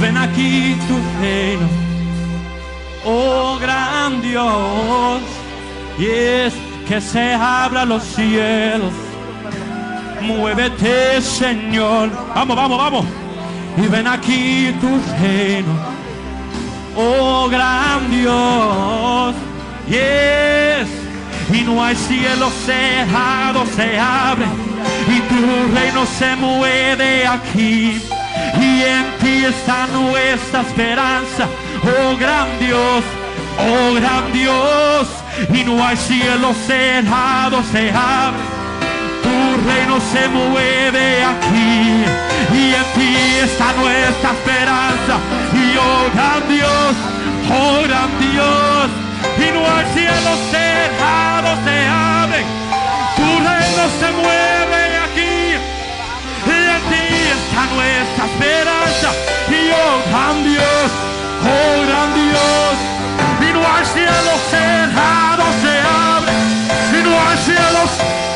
Ven 0.00 0.16
aquí 0.16 0.76
tu 0.86 0.96
reino. 1.20 1.68
Oh 3.04 3.58
gran 3.60 4.22
Dios. 4.22 5.22
Y 5.98 6.06
es 6.06 6.54
que 6.86 7.00
se 7.00 7.34
abran 7.34 7.88
los 7.88 8.04
cielos. 8.04 8.92
Muévete, 10.22 11.20
Señor. 11.20 12.10
Vamos, 12.32 12.56
vamos, 12.56 12.78
vamos. 12.78 13.19
Y 13.76 13.86
ven 13.88 14.06
aquí 14.06 14.74
tu 14.80 14.88
reino. 15.20 15.72
Oh 16.96 17.48
gran 17.48 18.10
Dios. 18.10 19.34
Yes. 19.88 20.88
Y 21.52 21.62
no 21.62 21.82
hay 21.82 21.96
cielo 21.96 22.50
cerrado, 22.64 23.64
se 23.76 23.98
abre. 23.98 24.46
Y 25.08 25.20
tu 25.20 25.74
reino 25.74 26.06
se 26.06 26.36
mueve 26.36 27.26
aquí. 27.26 28.00
Y 28.60 28.82
en 28.82 29.06
ti 29.20 29.44
está 29.44 29.86
nuestra 29.88 30.60
esperanza. 30.62 31.48
Oh 31.82 32.16
gran 32.16 32.48
Dios. 32.58 33.04
Oh 33.58 33.94
gran 33.94 34.32
Dios. 34.32 35.08
Y 35.52 35.64
no 35.64 35.84
hay 35.84 35.96
cielo 35.96 36.52
cerrado, 36.66 37.62
se 37.72 37.90
abre 37.90 38.59
reino 39.64 40.00
se 40.00 40.28
mueve 40.28 41.24
aquí. 41.24 42.04
Y 42.52 42.74
en 42.74 42.86
ti 42.94 43.16
está 43.42 43.72
nuestra 43.74 44.30
esperanza. 44.30 45.14
Y 45.52 45.76
oh 45.76 46.04
gran 46.14 46.48
Dios, 46.48 46.92
oh 47.50 47.82
gran 47.86 48.10
Dios. 48.18 48.88
Y 49.38 49.52
no 49.52 49.60
hay 49.60 49.86
cielo 49.94 50.30
cerrado 50.50 51.56
se 51.64 51.76
abre. 51.88 52.44
Tu 53.16 53.28
reino 53.48 53.82
se 54.00 54.08
mueve 54.20 54.82
aquí. 55.06 55.36
Y 56.46 56.58
en 56.76 56.82
ti 56.90 57.04
está 57.36 57.62
nuestra 57.74 58.24
esperanza. 58.30 59.08
Y 59.48 59.70
oh 59.70 59.96
gran 60.10 60.44
Dios, 60.44 60.88
oh 61.44 61.86
gran 61.88 62.14
Dios. 62.14 62.72
Y 63.40 63.52
no 63.52 63.60
hay 63.60 63.84
cielo 63.84 64.32
cerrado 64.50 65.44
se 65.62 65.74
abre. 65.80 66.32
Y 66.98 67.02
no 67.02 67.12
hay 67.28 67.38
cielos 67.38 68.29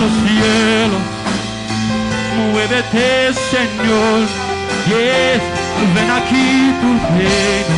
los 0.00 0.12
cielos. 0.24 1.02
Muévete, 2.36 3.34
Señor. 3.52 4.20
Yes, 4.88 5.42
ven 5.94 6.10
aquí 6.10 6.72
tu 6.80 6.90
reino. 7.16 7.76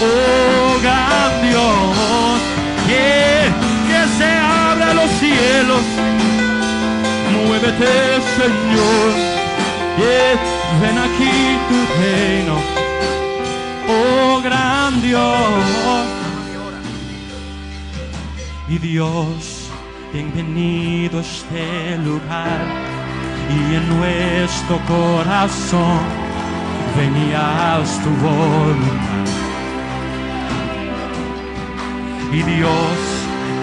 Oh, 0.00 0.80
gran 0.82 1.30
Dios. 1.42 2.40
Yes, 2.88 3.52
que 3.88 4.00
se 4.18 4.30
abran 4.30 4.96
los 4.96 5.10
cielos. 5.20 5.82
Muévete, 7.32 7.92
Señor. 8.38 9.10
Yes, 9.98 10.40
ven 10.80 10.98
aquí 10.98 11.58
tu 11.68 11.78
reino. 12.00 12.56
Oh, 13.88 14.40
gran 14.42 15.00
Dios. 15.02 16.18
Y 18.70 18.78
Dios, 18.78 19.57
bienvenido 20.12 21.18
a 21.18 21.22
este 21.22 21.98
lugar 21.98 22.66
y 23.50 23.74
en 23.74 23.98
nuestro 23.98 24.78
corazón 24.86 26.00
venías 26.96 28.00
tu 28.02 28.10
voluntad. 28.26 29.26
Y 32.32 32.42
Dios, 32.42 32.98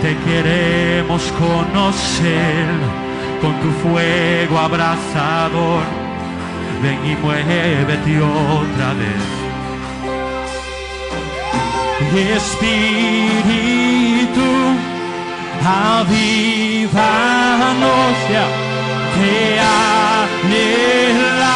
te 0.02 0.16
queremos 0.26 1.32
conocer 1.34 2.68
con 3.41 3.54
tu 3.62 3.70
fuego 3.84 4.58
abrasador. 4.58 5.84
Ven 6.82 7.00
y 7.06 7.16
muévete 7.16 8.22
otra 8.22 8.93
vez. 8.93 9.46
Espíritu, 12.16 13.66
avívanos 15.66 16.93
ya, 18.32 18.45
te 19.16 19.59
anhelamos 20.39 21.55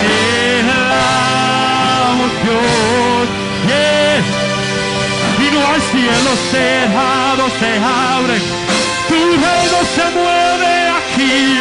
anhelamos 0.00 1.10
Dios, 2.42 3.26
yes 3.68 4.26
y 5.38 5.46
no 5.54 5.60
hay 5.60 5.82
cielos 5.92 6.38
cerrados 6.50 7.50
se 7.60 7.70
abren. 7.78 8.42
Tu 9.08 9.14
reino 9.14 9.78
se 9.94 10.06
mueve 10.18 10.47
aquí 11.28 11.60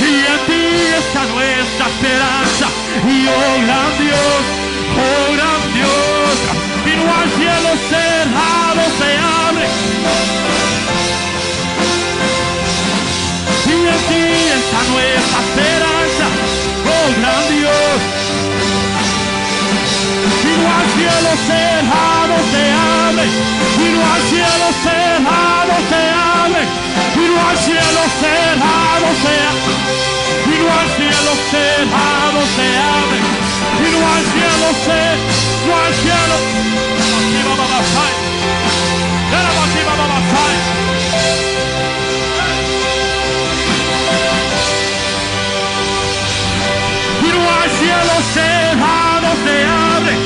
y 0.00 0.26
en 0.26 0.40
ti 0.46 0.62
está 0.98 1.24
nuestra 1.26 1.86
esperanza. 1.86 2.66
Y 3.06 3.26
oh 3.26 3.54
gran 3.66 3.92
Dios, 3.98 4.42
oh 4.98 5.26
gran 5.34 5.62
Dios, 5.74 6.34
y 6.86 6.92
no 6.96 7.10
hay 7.18 7.28
cielos 7.38 7.78
cerrados 7.90 8.90
se 8.98 9.10
abren. 9.46 9.72
Y 13.66 13.70
en 13.72 14.00
ti 14.08 14.24
está 14.58 14.80
nuestra 14.92 15.38
esperanza, 15.46 16.26
oh 16.86 17.08
gran 17.18 17.44
Dios. 17.58 17.98
Y 20.42 20.52
no 20.60 20.68
hay 20.76 20.88
cielos 20.96 21.38
cerrados 21.46 22.42
se 22.52 22.64
abren, 23.06 23.30
y 23.78 23.88
no 23.94 24.02
hay 24.12 24.22
cielos 24.30 24.74
cerrados 24.82 25.80
se 25.90 26.02
abren, 26.40 26.68
y 27.32 27.34
no 27.34 27.48
hay 27.48 27.56
cielos 27.56 28.10
cerrados 28.20 29.14
se 29.22 29.34
abren, 29.50 29.80
y 30.44 30.56
no 30.60 30.68
hay 30.78 30.88
cielos 30.96 31.38
cerrados 31.50 32.46
se 32.56 32.68
abren, 33.00 33.24
y 33.78 33.88
no 33.92 34.00
hay 34.12 34.24
cielos 34.34 34.76
cerrados, 34.84 35.20
no 35.66 35.72
hay 35.80 35.92
cielos. 36.02 36.42
Arriba, 37.16 37.52
babá, 37.60 37.80
sai. 37.92 38.14
Era 39.32 39.50
arriba, 39.64 39.92
babá, 40.00 40.18
sai. 40.32 40.56
Y 47.22 47.28
no 47.32 47.42
hay 47.56 47.68
cielos 47.80 48.22
cerrados 48.34 49.36
se 49.44 49.56
abren. 49.64 50.20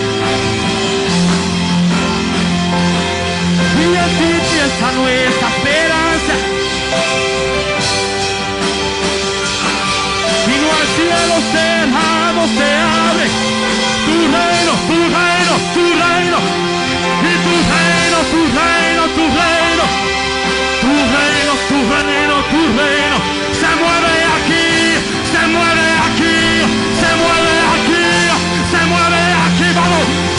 Y 3.78 3.84
en 3.84 4.10
ti 4.18 4.30
está 4.66 4.88
nuestra 4.92 5.48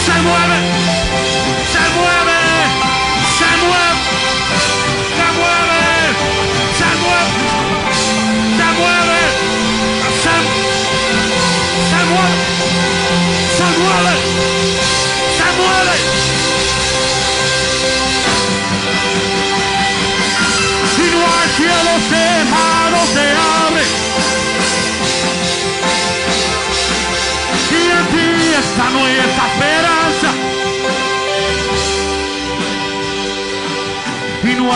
se 0.08 0.22
mueve, 0.22 0.67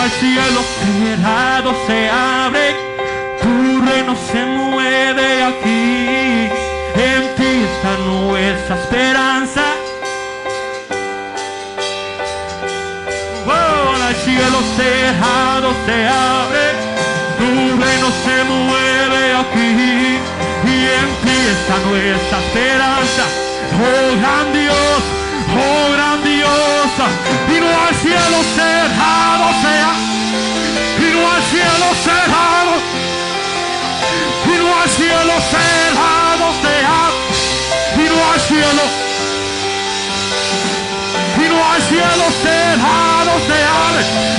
Hay 0.02 0.10
cielos 0.20 0.66
cerrados 0.82 1.76
se 1.86 2.10
abre. 2.10 2.76
Tu 3.40 3.86
reino 3.86 4.16
se 4.32 4.44
mueve 4.46 5.44
aquí. 5.44 6.50
En 6.96 7.36
ti 7.36 7.68
está 7.70 7.98
nuestra 7.98 8.78
esperanza. 8.78 9.62
Oh, 13.46 13.96
los 14.00 14.18
cielos 14.24 14.66
cerrados 14.76 15.76
se 15.86 16.08
abren, 16.08 16.76
tu 17.38 17.84
reino 17.84 18.08
se 18.26 18.44
mueve 18.44 19.36
aquí 19.44 20.20
y 20.66 20.78
en 21.00 21.10
ti 21.24 21.38
está 21.58 21.78
nuestra 21.88 22.40
esperanza. 22.40 23.24
Oh 23.78 24.18
gran 24.20 24.52
Dios, 24.52 25.02
oh 25.56 25.91
Dios, 26.98 27.10
y 27.48 27.60
no 27.60 27.68
hay 27.68 27.96
cielos 27.96 28.46
cerrados 28.56 29.56
se 29.62 29.74
abren, 29.90 30.12
y 31.00 31.14
no 31.14 31.32
hay 31.32 31.44
cielos 31.44 31.98
cerrados, 32.04 32.82
y 34.46 34.58
no 34.58 34.82
hay 34.82 34.90
cielos 34.90 35.44
cerrados 35.56 36.56
se 36.62 36.86
abren, 36.86 38.06
y 38.06 38.10
no 38.10 38.32
hay 38.32 38.40
cielos 38.40 39.12
y 41.38 41.50
no 41.50 41.72
hay 41.72 41.82
cielos 41.82 42.34
cerrados 42.44 43.42
se 43.48 44.31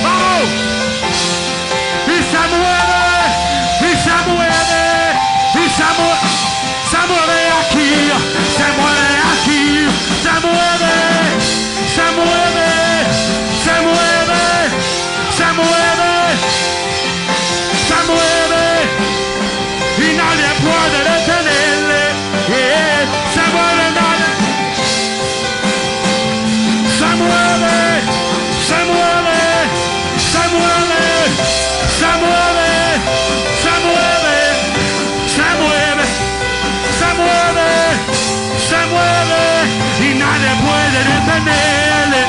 detenerle. 41.33 42.21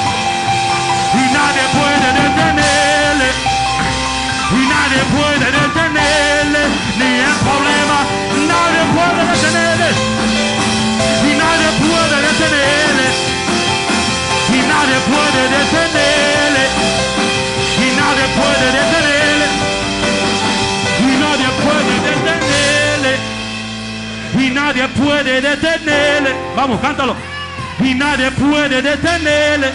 Y 1.14 1.32
nadie 1.32 1.64
puede 1.76 2.08
detenerle. 2.22 3.28
Y 4.50 4.62
nadie 4.72 5.02
puede 5.14 5.46
detenerle. 5.60 6.62
Ni 6.98 7.10
el 7.28 7.36
problema. 7.44 7.98
Nadie 8.52 8.82
puede 8.94 9.22
detenerle. 9.32 9.90
Y 11.22 11.32
nadie 11.42 11.68
puede 11.84 12.16
detenerle. 12.28 13.06
Y 14.48 14.60
nadie 14.72 14.98
puede 15.10 15.42
detenerle. 15.56 16.64
Y 17.84 17.88
nadie 18.00 18.26
puede 18.38 18.66
detenerle. 18.78 19.46
Y 21.00 21.16
nadie 21.22 21.48
puede 21.64 21.94
detenerle. 22.08 23.12
Y 24.38 24.50
nadie 24.50 24.88
puede 24.88 25.40
detenerle. 25.40 26.34
Vamos, 26.56 26.80
cántalo. 26.80 27.33
Y 27.80 27.94
nadie 27.94 28.30
puede 28.32 28.82
detenerle. 28.82 29.72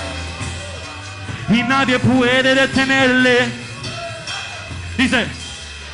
Y 1.50 1.64
nadie 1.64 2.00
puede 2.00 2.56
detenerle. 2.56 3.38
Dice, 4.98 5.26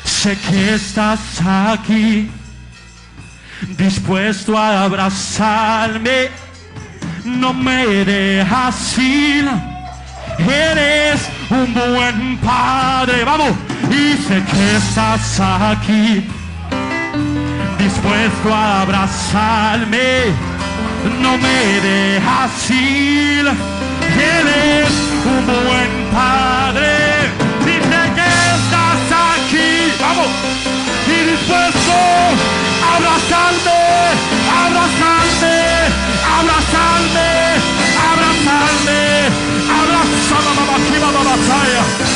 sé 0.04 0.36
que 0.38 0.74
estás 0.74 1.20
aquí, 1.44 2.30
dispuesto 3.76 4.56
a 4.56 4.84
abrazarme. 4.84 6.30
No 7.24 7.52
me 7.52 7.86
dejas 8.04 8.98
ir. 8.98 9.48
Eres 10.38 11.28
un 11.50 11.72
buen 11.72 12.38
padre. 12.38 13.24
Vamos. 13.24 13.52
Y 13.90 14.16
sé 14.28 14.42
que 14.44 14.76
estás 14.76 15.40
aquí 15.40 16.24
dispuesto 17.86 18.52
a 18.52 18.82
abrazarme. 18.82 20.55
No 21.20 21.36
me 21.38 21.80
dejas 21.80 22.70
ir. 22.70 23.46
Eres 23.46 24.90
un 25.24 25.46
buen 25.46 25.90
padre. 26.12 26.92
Dice 27.64 28.00
que 28.16 28.28
estás 28.56 29.02
aquí. 29.34 29.92
Vamos. 30.00 30.30
Y 31.06 31.30
dispuesto 31.30 31.98
a 32.82 32.96
abrazarme, 32.96 33.80
abrazarme, 34.64 35.56
abrazarme, 36.38 37.28
abrazarme, 38.06 38.08
abrazarme, 38.10 39.00
abrazarme, 40.88 40.98
abrazarme. 40.98 42.15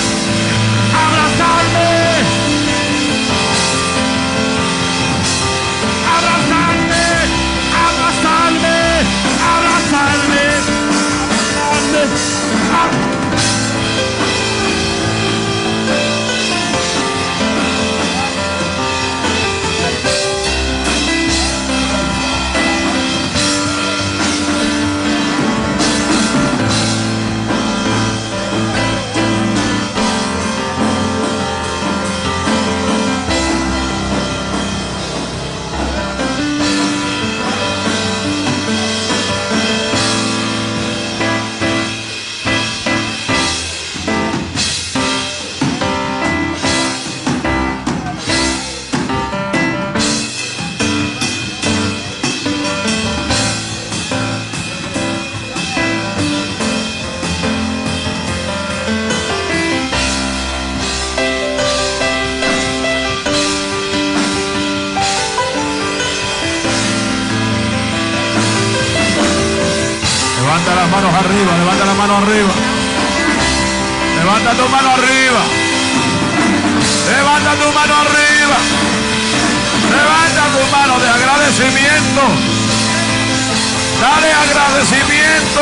Dale 84.00 84.32
agradecimiento. 84.32 85.60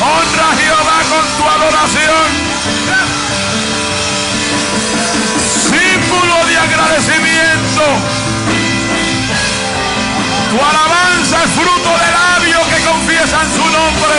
Honra 0.00 0.50
a 0.50 0.56
Jehová 0.56 0.98
con 1.10 1.24
tu 1.36 1.44
adoración. 1.48 2.28
Símbolo 5.68 6.46
de 6.46 6.56
agradecimiento. 6.56 7.84
Tu 10.50 10.56
alabanza 10.56 11.44
es 11.44 11.50
fruto 11.50 11.90
de 11.98 12.10
labios 12.10 12.66
que 12.68 12.84
confiesan 12.88 13.46
su 13.52 13.64
nombre. 13.64 14.18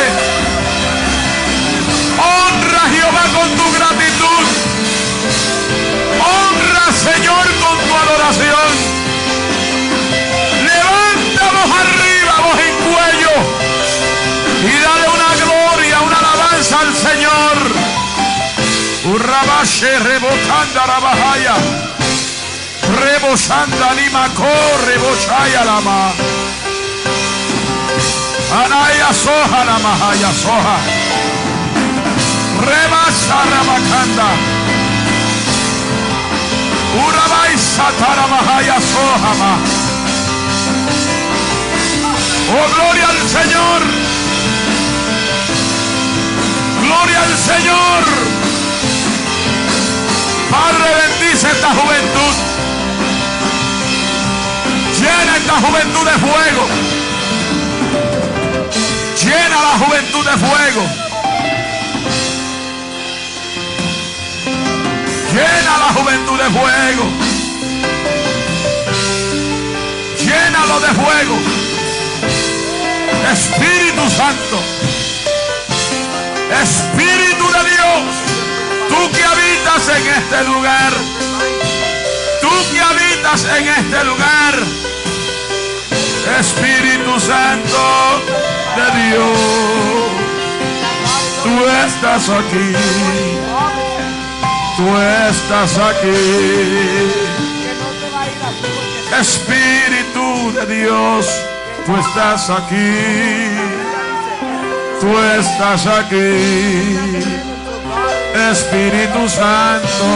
Honra 2.20 2.84
a 2.84 2.90
Jehová 2.90 3.24
con 3.34 3.50
tu 3.58 3.72
gratitud. 3.72 4.46
Honra, 6.22 6.86
Señor, 6.94 7.46
con 7.62 7.78
tu 7.88 7.96
adoración. 7.96 8.69
Urrabashe 19.10 19.90
rebotanda 20.06 20.84
rabajaya. 20.86 21.56
Rebosanda 23.02 23.90
lima 23.98 24.30
corre 24.38 24.96
bochaya 25.02 25.64
lama. 25.66 26.14
Anaya 28.62 29.10
soja 29.14 29.62
la 29.66 29.78
mahaya 29.86 30.32
soja. 30.42 30.78
Rebasa 32.68 33.40
rabacanda. 33.52 34.30
Urabai 37.04 37.58
satara 37.58 38.28
mahaya 38.34 38.78
soja 38.92 39.34
ma. 39.42 39.54
Oh 42.54 42.66
gloria 42.74 43.08
al 43.10 43.22
Señor. 43.36 43.82
Gloria 46.84 47.22
al 47.24 47.38
Señor. 47.50 48.39
Padre 50.52 50.90
bendice 51.02 51.48
esta 51.52 51.70
juventud. 51.70 52.34
Llena 55.00 55.38
esta 55.38 55.54
juventud 55.54 56.06
de 56.06 56.18
fuego. 56.20 56.68
Llena 59.24 59.62
la 59.62 59.86
juventud 59.86 60.26
de 60.26 60.38
fuego. 60.38 61.10
Llena 65.34 65.78
la 65.78 65.94
juventud 65.94 66.38
de 66.38 66.50
fuego. 66.50 67.30
Llénalo 70.30 70.80
de 70.80 70.88
fuego. 70.88 71.38
Espíritu 73.32 74.10
Santo. 74.10 74.60
Espíritu 76.62 77.46
de 77.52 77.70
Dios. 77.70 78.29
Tú 79.00 79.12
que 79.12 79.24
habitas 79.24 79.88
en 79.88 80.08
este 80.08 80.44
lugar. 80.44 80.92
Tú 82.42 82.50
que 82.70 82.82
habitas 82.82 83.46
en 83.46 83.68
este 83.68 84.04
lugar. 84.04 84.56
Espíritu 86.38 87.18
Santo 87.18 88.22
de 88.76 89.00
Dios. 89.00 89.40
Tú 91.44 91.66
estás 91.86 92.28
aquí. 92.28 92.76
Tú 94.76 94.98
estás 95.30 95.78
aquí. 95.78 97.10
Espíritu 99.18 100.52
de 100.54 100.66
Dios, 100.76 101.26
tú 101.86 101.96
estás 101.96 102.50
aquí. 102.50 102.96
Tú 105.00 105.18
estás 105.18 105.88
aquí. 105.88 107.49
Espíritu 108.40 109.28
Santo. 109.28 110.08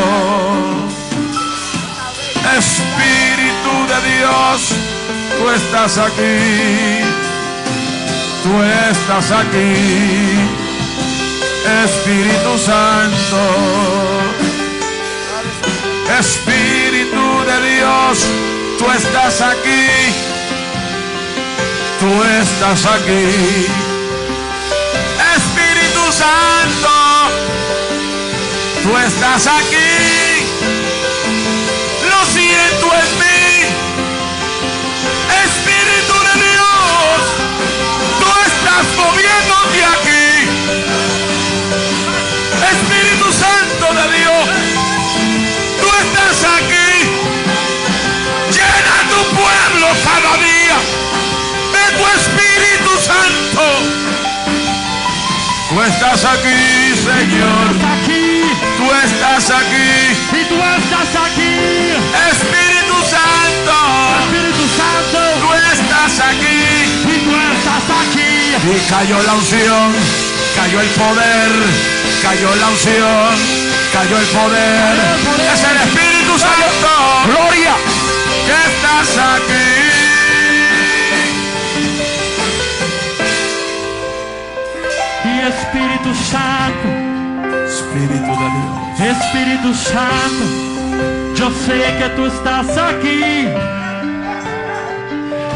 Espíritu 2.57 3.73
de 3.91 3.99
Dios, 4.17 4.57
tú 5.37 5.49
estás 5.49 5.97
aquí. 5.97 7.01
Tú 8.43 8.61
estás 8.91 9.31
aquí. 9.31 9.73
Espíritu 11.83 12.57
Santo. 12.57 13.41
Espíritu 16.19 17.43
de 17.45 17.75
Dios, 17.75 18.17
tú 18.77 18.85
estás 18.91 19.41
aquí. 19.41 19.87
Tú 21.99 22.23
estás 22.41 22.85
aquí. 22.85 23.67
Espíritu 25.35 26.11
Santo, 26.11 26.92
Tú 28.83 28.97
estás 28.97 29.47
aquí. 29.47 30.43
Lo 32.09 32.25
siento 32.25 32.87
en 33.01 33.09
mí. 33.17 33.43
Espíritu 35.45 36.15
de 36.27 36.33
Dios. 36.43 37.19
Tú 38.19 38.27
estás 38.45 38.85
moviéndote 38.97 39.79
aquí. 39.95 40.27
Espíritu 42.73 43.31
Santo 43.31 43.85
de 43.93 44.05
Dios. 44.17 44.45
Tú 45.79 45.87
estás 46.03 46.37
aquí. 46.57 46.91
Llena 48.51 48.95
tu 49.09 49.21
pueblo 49.33 49.87
cada 50.03 50.33
día 50.43 50.77
de 51.71 51.85
tu 51.97 52.03
Espíritu 52.19 52.91
Santo. 53.01 53.63
Tú 55.69 55.81
estás 55.81 56.25
aquí, 56.25 56.93
Señor 57.01 58.12
tú 58.77 58.91
estás 58.91 59.49
aquí. 59.51 59.89
Espíritu 62.31 62.97
Santo. 63.09 63.77
Espíritu 64.23 64.65
Santo. 64.79 65.19
Tú 65.41 65.49
estás 65.73 66.13
aquí. 66.19 66.59
Y 67.03 67.05
tú 67.25 67.31
estás 67.53 67.85
aquí. 68.01 68.31
Y 68.71 68.73
cayó 68.89 69.17
la 69.23 69.33
unción. 69.33 69.87
Cayó 70.55 70.79
el 70.81 70.89
poder. 70.89 71.51
Cayó 72.21 72.55
la 72.55 72.67
unción. 72.67 73.35
Cayó 73.93 74.17
el 74.17 74.25
poder. 74.27 74.95
Es 75.53 75.63
el 75.63 75.77
Espíritu 75.77 76.37
Santo. 76.39 76.91
Gloria. 77.25 77.75
Que 78.45 78.55
estás 78.69 79.09
aquí. 79.35 79.67
Y 85.25 85.27
Espíritu 85.47 86.13
Santo. 86.31 87.12
Espírito 87.67 88.27
da 88.27 88.47
Deus. 88.49 89.17
Espírito 89.17 89.73
Santo, 89.73 90.43
eu 91.41 91.51
sei 91.51 91.81
que 91.97 92.09
tu 92.15 92.27
estás 92.27 92.77
aqui. 92.77 93.47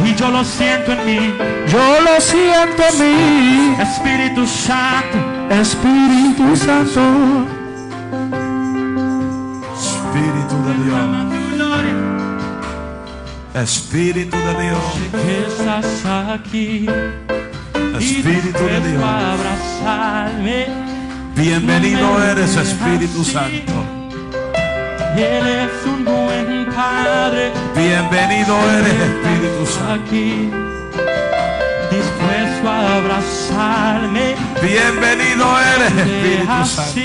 E 0.06 0.22
eu 0.22 0.30
lo 0.32 0.43
siento 0.45 0.91
em 0.91 1.06
mim. 1.06 1.36
Eu 1.72 2.02
lo 2.02 2.22
siento 2.22 2.82
em 2.82 2.95
mim. 3.00 3.76
Espírito 3.82 4.48
Santo. 4.48 5.18
Espírito 5.62 6.56
Santo. 6.56 7.48
Espírito 9.76 10.56
da 10.64 10.74
Deus. 10.74 11.28
Espírito 13.64 14.38
da 14.38 14.54
Deus. 14.54 14.86
Estás 15.50 16.06
aqui. 16.34 16.86
Espírito 18.00 18.60
da 18.60 18.80
Deus. 18.80 19.04
Abraçar-me. 19.04 20.87
Bienvenido 21.38 22.24
eres 22.24 22.56
Espíritu 22.56 23.24
Santo. 23.24 23.72
Eres 25.16 25.72
un 25.86 26.04
buen 26.04 26.66
padre. 26.74 27.52
Bienvenido 27.76 28.58
eres 28.72 28.94
Espíritu 28.94 29.66
Santo. 29.68 30.04
aquí. 30.04 30.50
Dispuesto 31.92 32.68
a 32.68 32.96
abrazarme. 32.96 34.36
Bienvenido 34.64 35.46
eres 35.60 35.94
Espíritu 36.08 36.66
Santo. 36.66 37.00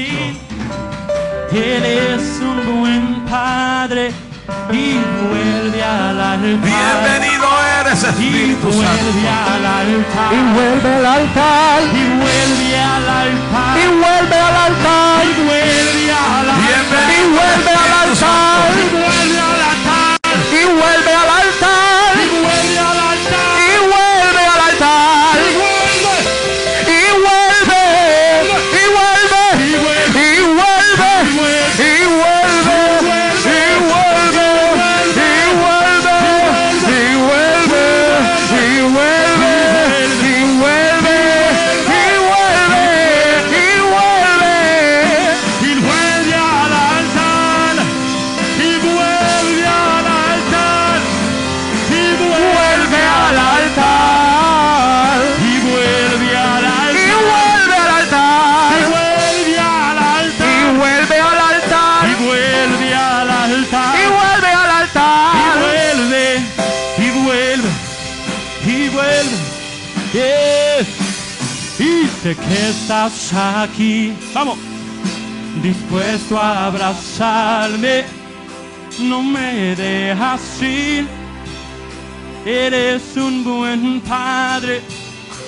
Él 1.53 1.85
es 1.85 2.41
un 2.41 2.81
buen 2.81 3.25
padre 3.27 4.13
y 4.73 5.01
vuelve 5.29 5.83
al 5.83 6.21
altar. 6.21 6.39
Bienvenido 6.41 7.49
eres 7.81 8.03
y 8.03 8.07
Espíritu 8.07 8.67
vuelve 8.69 8.87
Santo. 8.87 9.55
al 9.55 9.67
altar. 9.67 10.33
Y 10.33 10.41
vuelve 10.55 10.91
al 10.97 11.07
altar, 11.07 11.83
Y 11.83 12.05
vuelve 12.21 12.79
al 12.79 13.09
altar. 13.09 13.79
y 13.79 13.87
vuelve 13.89 14.37
al 14.37 14.57
altar, 14.57 15.25
Y 15.25 15.29
y 15.29 15.33
vuelve 15.45 16.11
al 16.11 16.47
altar, 16.49 17.11
Y 17.13 17.23
vuelve 17.33 17.73
al 17.73 17.93
altar. 18.03 18.61
y 20.51 20.65
vuelve 20.65 21.13
al 21.15 21.29
altar, 21.29 21.32
Dispuesto 75.63 76.39
a 76.39 76.67
abrazarme. 76.67 78.05
No 79.01 79.23
me 79.23 79.77
dejas 79.77 80.63
ir. 80.63 81.07
Eres 82.45 83.17
un 83.17 83.45
buen 83.45 84.01
padre. 84.01 84.81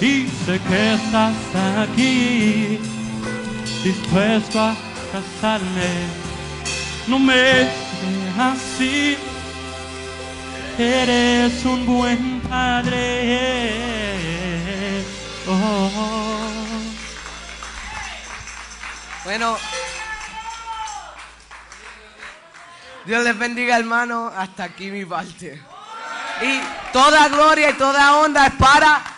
Y 0.00 0.26
sé 0.44 0.60
que 0.68 0.94
estás 0.94 1.34
aquí. 1.78 2.78
Dispuesto 3.82 4.60
a 4.60 4.76
casarme. 5.12 5.90
No 7.08 7.18
me 7.18 7.34
dejas 7.34 8.80
ir. 8.80 9.18
Eres 10.78 11.64
un 11.64 11.86
buen 11.86 12.40
padre. 12.48 13.74
Oh. 15.48 16.23
Bueno. 19.24 19.56
Dios 23.06 23.24
les 23.24 23.38
bendiga, 23.38 23.78
hermano. 23.78 24.30
Hasta 24.36 24.64
aquí 24.64 24.90
mi 24.90 25.04
parte. 25.04 25.62
Y 26.42 26.60
toda 26.92 27.28
gloria 27.28 27.70
y 27.70 27.74
toda 27.74 28.16
honra 28.16 28.46
es 28.46 28.54
para 28.54 29.13